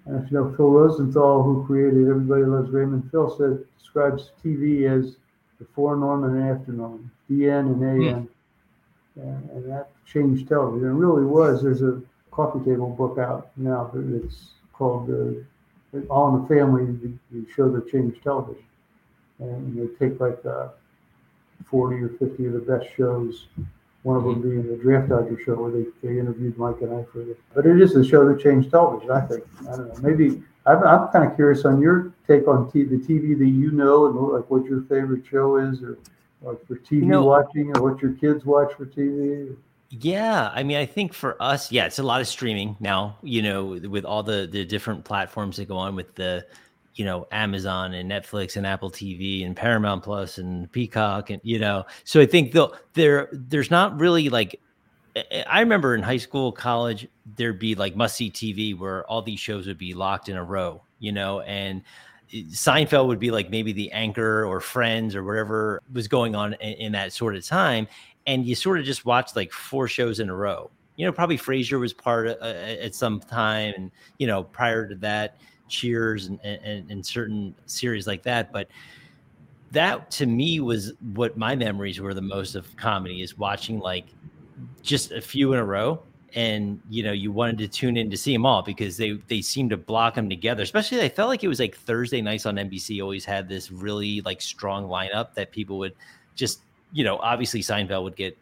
[0.07, 4.89] and if you know Phil Rosenthal, who created Everybody Loves Raymond, Phil said describes TV
[4.89, 5.17] as
[5.59, 8.01] the before Norman and after Norman, BN and AN.
[8.01, 9.23] Yeah.
[9.23, 10.87] And, and that changed television.
[10.87, 11.63] It really was.
[11.63, 13.91] There's a coffee table book out now.
[13.95, 18.63] It's called uh, All in the Family, the, the show that changed television.
[19.39, 20.69] And they take like uh,
[21.65, 23.47] 40 or 50 of the best shows.
[24.07, 27.03] One of them being the Draft Dodger show where they, they interviewed Mike and I
[27.11, 27.37] for it.
[27.53, 29.43] But it is the show that changed television, I think.
[29.69, 29.95] I don't know.
[30.01, 33.71] Maybe I'm, I'm kind of curious on your take on t- the TV that you
[33.71, 35.97] know and like what your favorite show is or,
[36.41, 39.53] or for TV you know, watching or what your kids watch for TV.
[39.89, 43.17] Yeah, I mean, I think for us, yeah, it's a lot of streaming now.
[43.23, 46.45] You know, with all the the different platforms that go on with the
[46.97, 51.59] you know Amazon and Netflix and Apple TV and Paramount Plus and Peacock and you
[51.59, 54.59] know so I think though there there's not really like
[55.47, 59.39] I remember in high school college there'd be like must see TV where all these
[59.39, 61.83] shows would be locked in a row you know and
[62.33, 66.73] Seinfeld would be like maybe the anchor or Friends or whatever was going on in,
[66.73, 67.87] in that sort of time
[68.25, 70.69] and you sort of just watched like four shows in a row.
[70.95, 74.87] You know probably Frasier was part of, uh, at some time and you know prior
[74.87, 78.51] to that Cheers and, and, and certain series like that.
[78.51, 78.69] But
[79.71, 84.05] that to me was what my memories were the most of comedy is watching like
[84.81, 86.01] just a few in a row
[86.35, 89.41] and you know you wanted to tune in to see them all because they they
[89.41, 92.55] seemed to block them together especially i felt like it was like thursday nights on
[92.55, 95.93] nbc always had this really like strong lineup that people would
[96.35, 98.37] just you know obviously seinfeld would get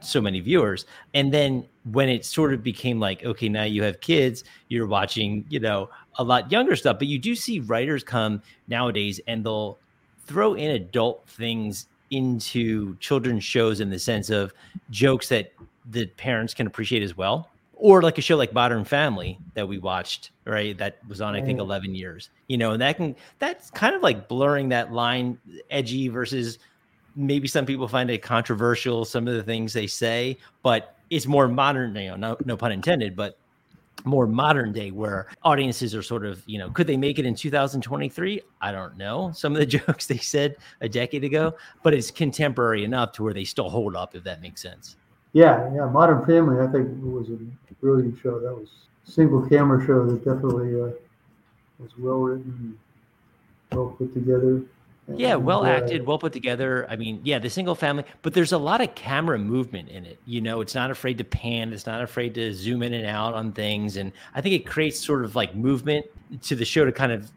[0.00, 4.00] so many viewers and then when it sort of became like okay now you have
[4.00, 8.42] kids you're watching you know a lot younger stuff, but you do see writers come
[8.68, 9.78] nowadays and they'll
[10.26, 14.52] throw in adult things into children's shows in the sense of
[14.90, 15.52] jokes that
[15.90, 17.50] the parents can appreciate as well.
[17.76, 20.78] Or like a show like Modern Family that we watched, right?
[20.78, 24.02] That was on, I think, 11 years, you know, and that can, that's kind of
[24.02, 25.38] like blurring that line
[25.70, 26.60] edgy versus
[27.16, 31.48] maybe some people find it controversial, some of the things they say, but it's more
[31.48, 33.38] modern, you know, no, no pun intended, but
[34.04, 37.34] more modern day where audiences are sort of you know could they make it in
[37.34, 39.32] 2023 i don't know.
[39.34, 43.34] Some of the jokes they said a decade ago but it's contemporary enough to where
[43.34, 44.96] they still hold up if that makes sense.
[45.32, 45.86] Yeah yeah.
[45.86, 47.38] Modern family i think was a
[47.84, 48.40] brilliant show.
[48.40, 48.68] That was
[49.04, 50.94] single camera show that definitely uh,
[51.78, 52.78] was well written,
[53.72, 54.62] well put together.
[55.06, 56.86] Yeah, well acted, well put together.
[56.88, 60.18] I mean, yeah, the single family, but there's a lot of camera movement in it.
[60.24, 63.34] You know, it's not afraid to pan, it's not afraid to zoom in and out
[63.34, 63.96] on things.
[63.96, 66.06] And I think it creates sort of like movement
[66.42, 67.30] to the show to kind of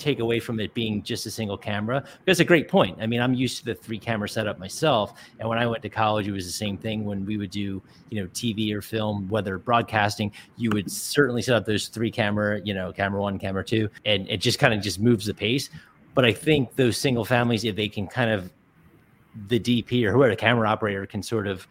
[0.00, 2.02] take away from it being just a single camera.
[2.24, 2.96] That's a great point.
[3.00, 5.12] I mean, I'm used to the three camera setup myself.
[5.38, 7.82] And when I went to college, it was the same thing when we would do,
[8.08, 12.60] you know, TV or film, whether broadcasting, you would certainly set up those three camera,
[12.64, 15.68] you know, camera one, camera two, and it just kind of just moves the pace.
[16.14, 18.50] But I think those single families, if they can kind of
[19.48, 21.66] the DP or whoever the camera operator can sort of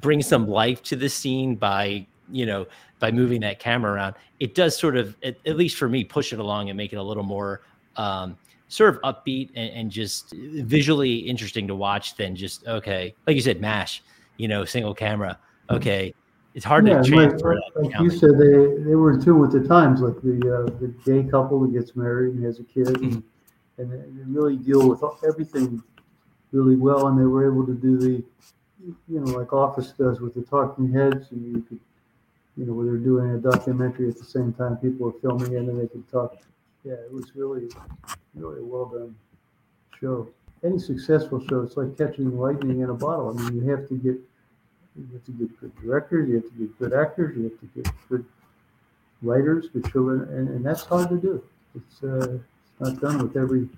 [0.00, 2.66] bring some life to the scene by you know
[2.98, 6.32] by moving that camera around it does sort of at, at least for me push
[6.32, 7.62] it along and make it a little more
[7.96, 8.36] um,
[8.68, 13.42] sort of upbeat and, and, just visually interesting to watch than just okay like you
[13.42, 14.02] said mash
[14.36, 15.38] you know single camera.
[15.70, 16.14] Okay
[16.54, 19.52] it's hard yeah, to transfer like, like you said they they were in tune with
[19.52, 22.86] the times like the uh, the gay couple that gets married and has a kid.
[22.86, 23.04] Mm-hmm.
[23.04, 23.22] and
[23.88, 25.82] they really deal with everything
[26.52, 28.24] really well and they were able to do the
[29.08, 31.78] you know like office does with the talking heads and you could
[32.60, 35.58] you know, where they're doing a documentary at the same time, people are filming it
[35.58, 36.36] and they could talk.
[36.84, 37.68] Yeah, it was really,
[38.34, 39.16] really well done
[39.98, 40.28] show.
[40.62, 43.30] Any successful show, it's like catching lightning in a bottle.
[43.30, 44.18] I mean, you have to get,
[44.94, 47.66] you have to get good directors, you have to get good actors, you have to
[47.74, 48.24] get good
[49.22, 51.42] writers, good children, and, and that's hard to do.
[51.74, 52.38] It's, uh,
[52.80, 53.68] not done with every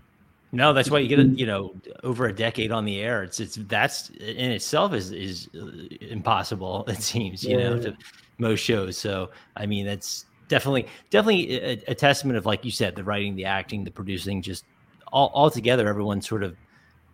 [0.55, 3.23] no, that's why you get a, you know over a decade on the air.
[3.23, 5.67] It's it's that's in itself is is uh,
[6.03, 6.85] impossible.
[6.89, 7.97] It seems you yeah, know to
[8.37, 8.99] most shows.
[8.99, 13.35] So I mean that's definitely definitely a, a, testament of like you said the writing,
[13.35, 14.67] the acting, the producing, just
[15.11, 15.89] all all together.
[15.89, 16.55] Everyone sort of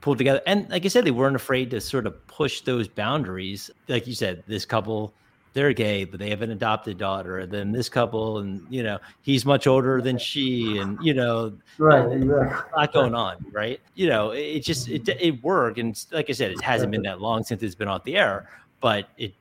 [0.00, 3.70] pulled together, and like I said, they weren't afraid to sort of push those boundaries.
[3.86, 5.14] Like you said, this couple
[5.52, 7.38] they're gay, but they have an adopted daughter.
[7.38, 11.52] And then this couple, and you know, he's much older than she, and you know,
[11.78, 12.70] right, exactly.
[12.72, 13.80] a lot going on, right?
[13.94, 17.20] You know, it just it it worked, and like I said, it hasn't been that
[17.20, 18.48] long since it's been off the air,
[18.80, 19.34] but it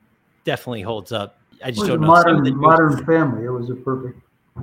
[0.44, 1.38] definitely holds up.
[1.64, 2.06] I just don't know.
[2.06, 3.44] Modern Modern Family.
[3.44, 4.20] It was a perfect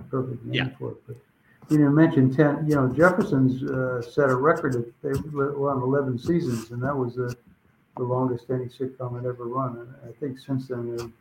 [0.09, 0.77] perfect name yeah.
[0.77, 0.97] for it.
[1.07, 1.17] But
[1.69, 2.65] you know, mentioned ten.
[2.67, 4.75] You know, Jefferson's uh, set a record.
[4.75, 7.35] Of, they were on eleven seasons, and that was the
[7.97, 9.77] the longest any sitcom had ever run.
[9.77, 11.13] And I think since then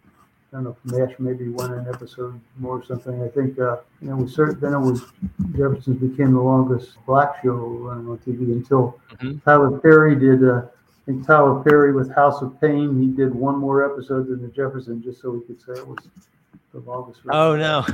[0.55, 3.21] don't know if Mash maybe won an episode more or something.
[3.23, 5.03] I think uh, you know, we certain then it was
[5.51, 9.39] Jeffersons became the longest black show running on TV until mm-hmm.
[9.39, 10.49] Tyler Perry did.
[10.49, 13.01] Uh, I think Tyler Perry with House of Payne.
[13.01, 15.99] He did one more episode than the Jefferson, just so we could say it was
[16.73, 17.21] the longest.
[17.31, 17.85] Oh no!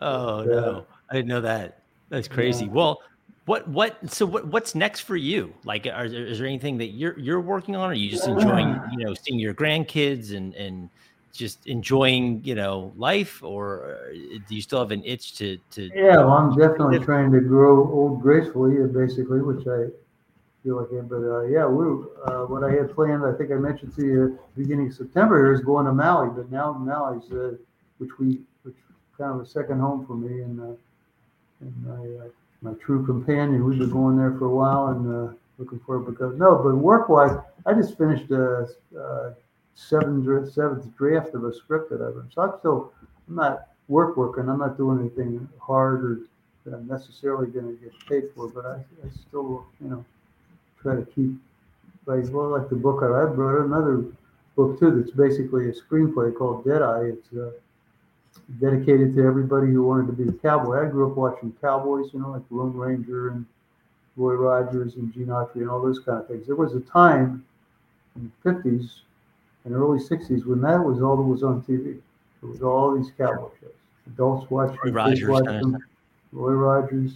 [0.00, 0.86] oh but, no!
[1.10, 1.80] I didn't know that.
[2.08, 2.66] That's crazy.
[2.66, 2.70] Yeah.
[2.70, 3.02] Well,
[3.46, 5.52] what what so what what's next for you?
[5.64, 7.90] Like, are, is there anything that you're you're working on?
[7.90, 10.88] Or are you just enjoying you know seeing your grandkids and and
[11.32, 14.14] just enjoying you know life, or uh,
[14.48, 15.90] do you still have an itch to to?
[15.94, 19.90] Yeah, well, I'm definitely trying to grow old gracefully, uh, basically, which I
[20.62, 21.08] feel like it.
[21.08, 24.38] But uh, yeah, we uh, what I had planned, I think I mentioned to you
[24.56, 27.56] beginning of September here is going to Maui, but now Maui's uh,
[27.98, 28.76] which we which
[29.18, 30.76] kind of a second home for me, and uh,
[31.60, 32.28] and I
[32.64, 33.64] my true companion.
[33.64, 37.08] We've been going there for a while and uh, looking forward because no, but work
[37.08, 38.66] wise, I just finished a,
[38.98, 39.34] a
[39.74, 42.30] seventh seventh draft of a script that I've written.
[42.34, 42.92] So I'm still
[43.28, 44.48] I'm not work working.
[44.48, 46.20] I'm not doing anything hard or
[46.64, 50.04] that I'm necessarily going to get paid for, but I, I still you know
[50.80, 51.32] try to keep
[52.06, 54.06] like well like the book I wrote another
[54.56, 57.10] book too that's basically a screenplay called Deadeye.
[57.12, 57.50] It's uh,
[58.60, 60.86] dedicated to everybody who wanted to be a cowboy.
[60.86, 63.46] I grew up watching cowboys, you know, like Lone Ranger and
[64.16, 66.46] Roy Rogers and Gene Autry and all those kind of things.
[66.46, 67.44] There was a time
[68.16, 69.00] in the 50s
[69.64, 71.96] and early 60s when that was all that was on TV.
[72.42, 73.70] It was all these cowboy shows.
[74.06, 75.78] Adults watching, Roy Rogers, watched them,
[76.32, 77.12] Roy Rogers.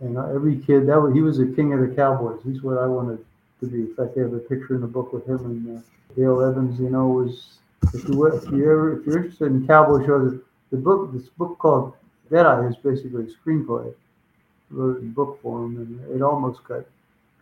[0.00, 2.40] And every kid, that was, he was a king of the cowboys.
[2.44, 3.24] He's what I wanted
[3.60, 3.78] to be.
[3.78, 5.80] In fact, I have a picture in the book with him and uh,
[6.14, 7.58] Dale Evans, you know, was
[7.94, 10.38] if you if you ever if you're interested in cowboy shows,
[10.70, 11.94] the book this book called
[12.30, 13.92] Deadeye is basically a screenplay.
[14.70, 16.84] Wrote in book form, and it almost got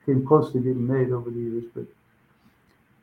[0.05, 1.85] came close to getting made over the years, but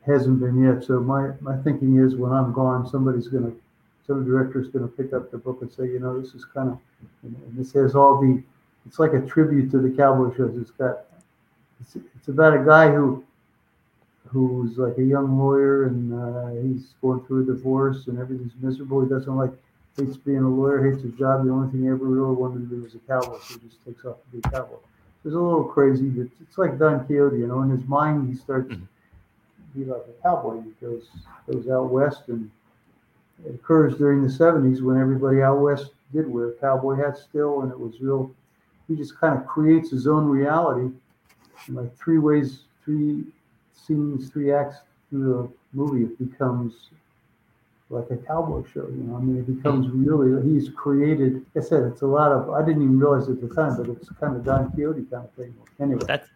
[0.06, 0.84] hasn't been yet.
[0.84, 3.52] So my my thinking is when I'm gone, somebody's gonna
[4.08, 6.80] some director's gonna pick up the book and say, you know, this is kind of
[7.50, 8.41] this has all the
[8.86, 10.58] it's like a tribute to the cowboy shows.
[10.58, 11.06] It's got
[11.82, 13.24] it's, it's about a guy who
[14.28, 19.01] who's like a young lawyer and uh, he's going through a divorce and everything's miserable.
[19.03, 19.51] He doesn't like
[19.97, 21.45] hates being a lawyer, hates his job.
[21.45, 23.84] The only thing he ever really wanted to do was a cowboy, so he just
[23.86, 24.78] takes off to be a cowboy.
[25.26, 27.61] It's a little crazy, but it's like Don Quixote, you know.
[27.61, 28.84] In his mind, he starts mm-hmm.
[28.84, 30.61] to be like a cowboy.
[30.61, 31.07] He goes
[31.49, 32.49] goes out west, and
[33.45, 37.71] it occurs during the '70s when everybody out west did wear cowboy hats still, and
[37.71, 38.32] it was real.
[38.88, 40.93] He just kind of creates his own reality,
[41.69, 43.24] in like three ways, three
[43.74, 44.78] scenes, three acts
[45.09, 46.05] through the movie.
[46.05, 46.89] It becomes
[47.89, 48.88] like a cowboy show.
[48.88, 50.05] You know, I mean, it becomes hmm.
[50.05, 50.51] really.
[50.51, 51.45] He's created.
[51.55, 52.49] Like I said it's a lot of.
[52.49, 55.32] I didn't even realize at the time, but it's kind of Don Quixote kind of
[55.32, 55.53] thing.
[55.80, 56.28] Anyway, that's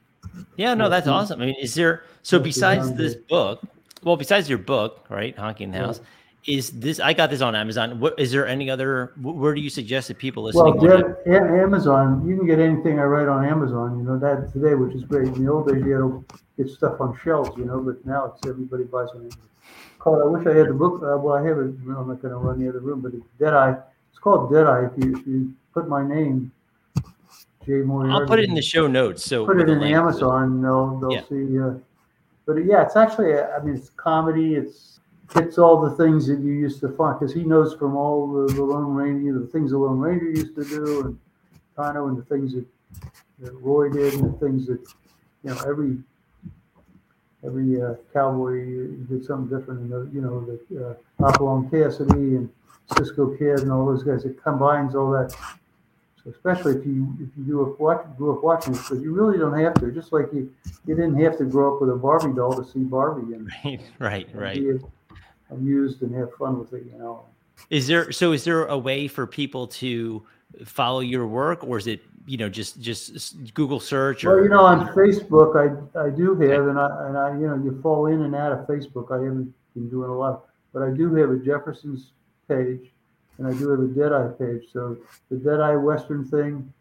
[0.56, 1.42] yeah, no, that's awesome.
[1.42, 3.62] I mean, is there so besides this book?
[4.04, 6.02] Well, besides your book, right, Honky in the House,
[6.48, 7.00] is this?
[7.00, 8.00] I got this on Amazon.
[8.00, 9.14] What is there any other?
[9.22, 12.28] Where do you suggest that people listen Well, yeah, Amazon.
[12.28, 13.98] You can get anything I write on Amazon.
[13.98, 15.28] You know that today, which is great.
[15.28, 16.26] In the old days, you had to
[16.58, 17.52] get stuff on shelves.
[17.58, 19.42] You know, but now it's everybody buys on Amazon.
[20.00, 20.22] Called.
[20.22, 21.04] I wish I had the book.
[21.04, 21.76] Uh, well, I have it.
[21.86, 23.76] I'm not going to run the other room, but it's Deadeye.
[24.10, 24.86] It's called Deadeye.
[24.88, 26.52] If you if you put my name
[27.66, 28.22] Jay Moriarty.
[28.22, 29.26] I'll put it in the show notes.
[29.26, 30.62] So put it in the Amazon.
[30.62, 31.24] They'll they'll yeah.
[31.28, 31.60] see.
[31.60, 31.74] Uh,
[32.46, 33.38] but yeah, it's actually.
[33.38, 34.56] I mean, it's comedy.
[34.56, 34.97] It's
[35.34, 38.54] hits all the things that you used to find because he knows from all the,
[38.54, 41.20] the Lone Ranger, the things the Lone Ranger used to do, and
[41.76, 42.66] Tonto, and the things that,
[43.40, 44.80] that Roy did, and the things that
[45.44, 45.98] you know every
[47.46, 49.82] every uh, cowboy did something different.
[49.82, 52.50] And the, you know the uh, Hopalong Cassidy and
[52.98, 54.26] Cisco Kid and all those guys.
[54.26, 55.32] It combines all that
[56.24, 59.14] So especially if you if you grew up watch, grew up watching it, but you
[59.14, 59.92] really don't have to.
[59.92, 60.54] Just like you,
[60.86, 63.82] you didn't have to grow up with a Barbie doll to see Barbie and right,
[64.00, 64.82] right, and right.
[65.50, 67.26] Amused and have fun with it, you know.
[67.70, 68.34] Is there so?
[68.34, 70.24] Is there a way for people to
[70.66, 74.26] follow your work, or is it you know just just Google search?
[74.26, 77.48] Or, well, you know, on Facebook, I I do have, and I and I you
[77.48, 79.12] know you fall in and out of Facebook.
[79.12, 82.12] I haven't been doing a lot, but I do have a Jefferson's
[82.48, 82.92] page
[83.38, 84.68] and I do have a Deadeye page.
[84.74, 84.98] So
[85.30, 86.74] the Deadeye Western thing,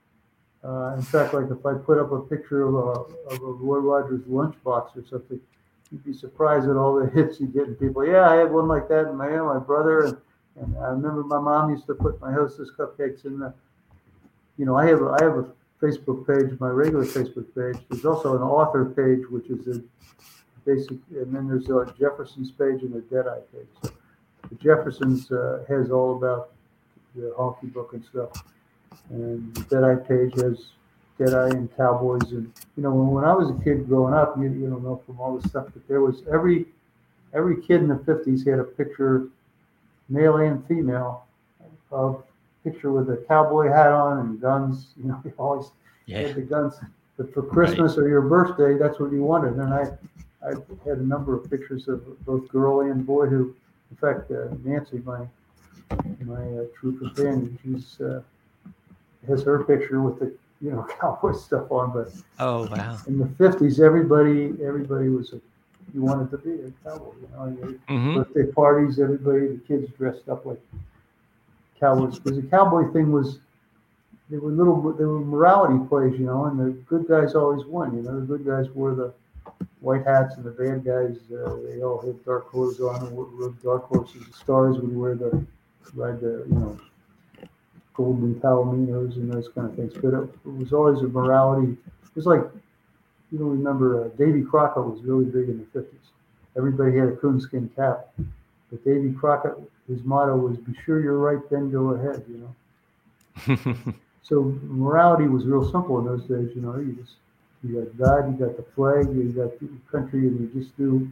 [0.64, 3.78] uh, in fact, like if I put up a picture of a, of a Roy
[3.78, 5.40] Rogers lunchbox or something,
[5.90, 7.66] you'd be surprised at all the hits you get.
[7.66, 10.16] And people, yeah, I had one like that in my my brother, and,
[10.56, 13.52] and I remember my mom used to put my Hostess cupcakes in the.
[14.58, 15.46] You know, I have a, I have a
[15.82, 17.82] Facebook page, my regular Facebook page.
[17.90, 19.82] There's also an author page, which is a
[20.64, 23.68] basic, and then there's a Jefferson's page and a Deadeye page.
[23.82, 23.90] So
[24.48, 26.52] the Jeffersons uh, has all about
[27.14, 28.44] the honky book and stuff,
[29.10, 30.72] and the Deadeye page has
[31.18, 34.44] Deadeye and Cowboys, and you know when, when I was a kid growing up, you
[34.44, 36.66] you don't know from all the stuff, but there was every
[37.34, 39.28] every kid in the '50s had a picture,
[40.08, 41.24] male and female,
[41.90, 42.22] of
[42.64, 44.88] picture with a cowboy hat on and guns.
[44.96, 45.70] You know, they always
[46.06, 46.20] yeah.
[46.20, 46.74] had the guns.
[47.16, 48.04] But for Christmas right.
[48.04, 49.54] or your birthday, that's what you wanted.
[49.54, 49.84] And I,
[50.44, 50.50] I
[50.86, 53.54] had a number of pictures of both girl and boy who
[53.90, 55.26] in fact, uh, Nancy, my
[56.24, 58.20] my uh, true companion, she's uh,
[59.28, 61.92] has her picture with the you know cowboy stuff on.
[61.92, 65.40] But oh wow, in the fifties, everybody everybody was a
[65.94, 67.12] you wanted to be a cowboy.
[67.20, 68.14] You know, mm-hmm.
[68.16, 70.60] birthday parties, everybody, the kids dressed up like
[71.78, 73.38] cowboys because the cowboy thing was
[74.30, 77.96] they were little they were morality plays, you know, and the good guys always won.
[77.96, 79.12] You know, the good guys wore the
[79.80, 83.62] white hats and the bad guys, uh, they all had dark clothes on and rode
[83.62, 84.26] dark horses.
[84.26, 85.46] The stars would wear the,
[85.94, 86.78] ride the, you know,
[87.96, 89.94] golden palominos and those kind of things.
[89.94, 91.72] But it, it was always a morality.
[91.72, 92.42] It was like,
[93.32, 95.88] you don't remember, uh, Davy Crockett was really big in the 50s.
[96.56, 98.08] Everybody had a coonskin cap.
[98.70, 99.54] But Davy Crockett,
[99.88, 103.94] his motto was, be sure you're right, then go ahead, you know.
[104.22, 106.76] so morality was real simple in those days, you know.
[106.76, 107.14] You just
[107.62, 111.10] you got God, you got the flag, you got the country, and you just do.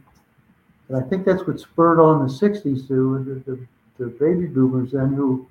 [0.87, 3.67] And I think that's what spurred on the '60s to the, the,
[3.97, 5.47] the baby boomers then who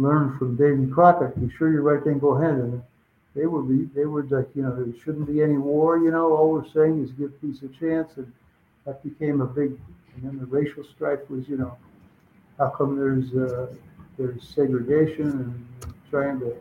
[0.00, 1.40] learned from Davy Crockett.
[1.40, 2.54] Be sure you're right, then go ahead.
[2.54, 2.82] And
[3.34, 3.62] they were
[3.94, 5.98] they were like, you know, there shouldn't be any war.
[5.98, 8.32] You know, all we're saying is give peace a chance, and
[8.84, 9.78] that became a big.
[10.16, 11.76] And then the racial strife was, you know,
[12.58, 13.68] how come there's uh,
[14.18, 16.56] there's segregation and trying to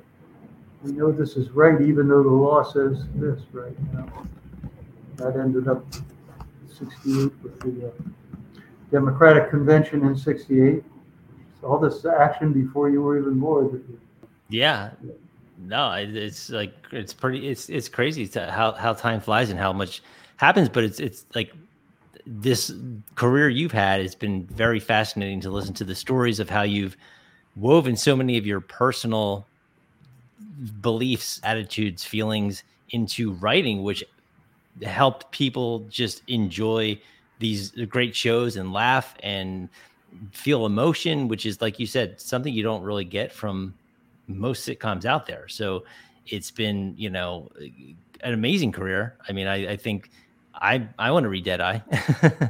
[0.84, 3.74] we know this is right, even though the law says this, right?
[3.92, 4.28] You know,
[5.18, 5.86] that ended up
[6.68, 7.92] 68 with the uh,
[8.90, 10.84] Democratic Convention in 68.
[11.64, 14.00] All this action before you were even born.
[14.50, 14.92] Yeah.
[15.58, 17.50] No, it's like it's pretty.
[17.50, 20.02] It's it's crazy to how how time flies and how much
[20.38, 20.70] happens.
[20.70, 21.52] But it's it's like
[22.26, 22.74] this
[23.16, 24.00] career you've had.
[24.00, 26.96] It's been very fascinating to listen to the stories of how you've
[27.56, 29.46] woven so many of your personal
[30.82, 34.04] beliefs, attitudes, feelings into writing, which
[34.84, 37.00] helped people just enjoy
[37.40, 39.70] these great shows and laugh and
[40.32, 43.74] feel emotion, which is like you said, something you don't really get from
[44.28, 45.48] most sitcoms out there.
[45.48, 45.84] So
[46.28, 47.50] it's been, you know,
[48.22, 49.18] an amazing career.
[49.28, 50.10] I mean, I, I think
[50.54, 51.80] I I want to read Deadeye.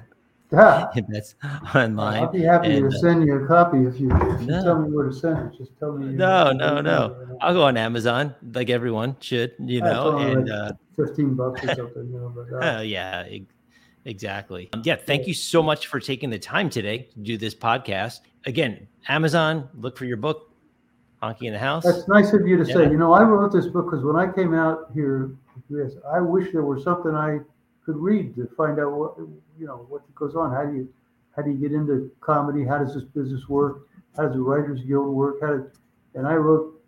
[0.52, 0.88] Yeah.
[1.10, 1.36] that's
[1.76, 2.24] online.
[2.24, 4.64] I'll be happy and, to uh, send you a copy if you, if you No.
[4.64, 5.58] tell me where to send it.
[5.58, 6.14] Just tell me.
[6.14, 7.38] No, no, no.
[7.42, 10.18] I'll go on Amazon, like everyone should, you know.
[10.18, 12.66] And like uh, Fifteen bucks or something, you know, but.
[12.66, 13.28] uh, uh, yeah,
[14.06, 14.70] exactly.
[14.74, 18.22] Um, yeah, thank you so much for taking the time today to do this podcast.
[18.46, 20.52] Again, Amazon, look for your book,
[21.22, 21.84] Honky in the House.
[21.84, 22.84] That's nice of you to say.
[22.84, 25.32] You know, I wrote this book because when I came out here,
[25.70, 27.40] yes, I wish there was something I
[27.86, 29.18] could read to find out what
[29.60, 30.52] you know what goes on.
[30.52, 30.94] How do you
[31.36, 32.64] how do you get into comedy?
[32.64, 33.88] How does this business work?
[34.16, 35.42] How does the Writers Guild work?
[35.42, 35.72] How did,
[36.16, 36.82] and I wrote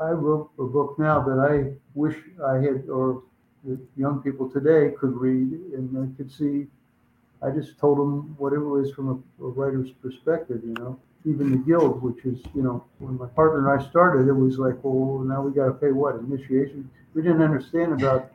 [0.00, 3.22] I wrote a book now that I wish I had or
[3.64, 6.66] the young people today could read and they could see.
[7.40, 11.50] I just told them what it was from a, a writer's perspective, you know even
[11.50, 14.76] the guild, which is, you know, when my partner and I started, it was like,
[14.82, 16.88] well, now we got to pay what initiation.
[17.14, 18.32] We didn't understand about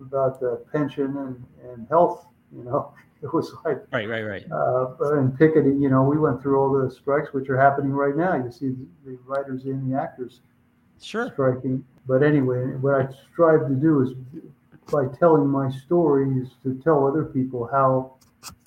[0.00, 2.26] about the pension and, and health.
[2.54, 4.44] You know, it was like right, right, right.
[4.52, 5.80] uh, and picketing.
[5.80, 8.34] You know, we went through all the strikes, which are happening right now.
[8.36, 10.40] You see the, the writers and the actors
[11.00, 11.30] Sure.
[11.32, 11.82] striking.
[12.10, 14.14] But anyway, what I strive to do is
[14.90, 18.14] by telling my story is to tell other people how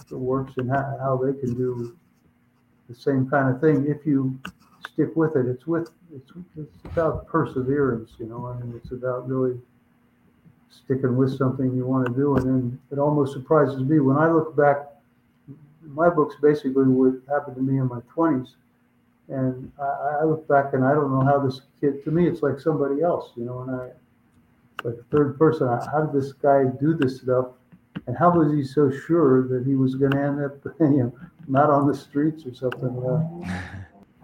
[0.09, 1.93] it works and how, how they can do
[2.87, 4.39] the same kind of thing if you
[4.89, 5.45] stick with it.
[5.45, 8.47] It's with it's it's about perseverance, you know.
[8.47, 9.59] I mean, it's about really
[10.69, 14.31] sticking with something you want to do, and then it almost surprises me when I
[14.31, 14.87] look back.
[15.83, 18.55] My book's basically what happened to me in my twenties,
[19.29, 22.03] and I, I look back and I don't know how this kid.
[22.03, 23.61] To me, it's like somebody else, you know.
[23.61, 23.89] And I,
[24.83, 27.47] like third person, how did this guy do this stuff?
[28.07, 31.13] And how was he so sure that he was going to end up, you know,
[31.47, 32.89] not on the streets or something?
[32.89, 33.49] Uh,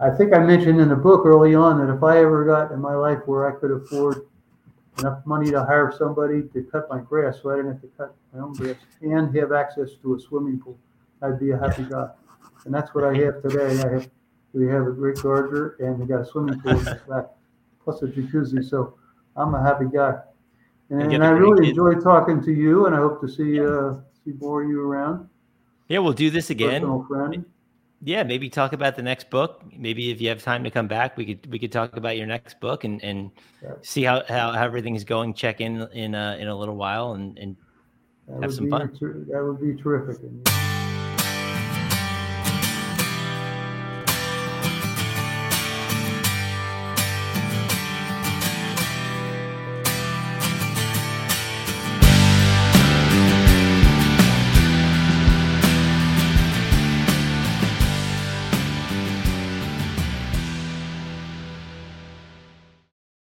[0.00, 2.80] I think I mentioned in the book early on that if I ever got in
[2.80, 4.26] my life where I could afford
[4.98, 8.14] enough money to hire somebody to cut my grass so I didn't have to cut
[8.32, 10.78] my own grass and have access to a swimming pool,
[11.22, 12.08] I'd be a happy guy.
[12.64, 13.78] And that's what I have today.
[13.78, 14.10] I have
[14.52, 17.26] we have a great gardener and we got a swimming pool in the back,
[17.84, 18.64] plus a jacuzzi.
[18.68, 18.94] So
[19.36, 20.14] I'm a happy guy.
[20.90, 21.68] And, And and I really grandkids.
[21.70, 23.94] enjoyed talking to you, and I hope to see uh,
[24.24, 25.28] see more of you around.
[25.88, 26.80] Yeah, we'll do this again.
[26.82, 27.44] Personal friend.
[28.02, 29.62] Yeah, maybe talk about the next book.
[29.76, 32.26] Maybe if you have time to come back, we could we could talk about your
[32.26, 33.30] next book and and
[33.62, 33.74] Yeah.
[33.82, 35.34] see how, how how everything's going.
[35.34, 37.56] Check in in uh, in a little while and and
[38.26, 38.90] That Have some fun.
[38.98, 40.16] ter- that would be terrific.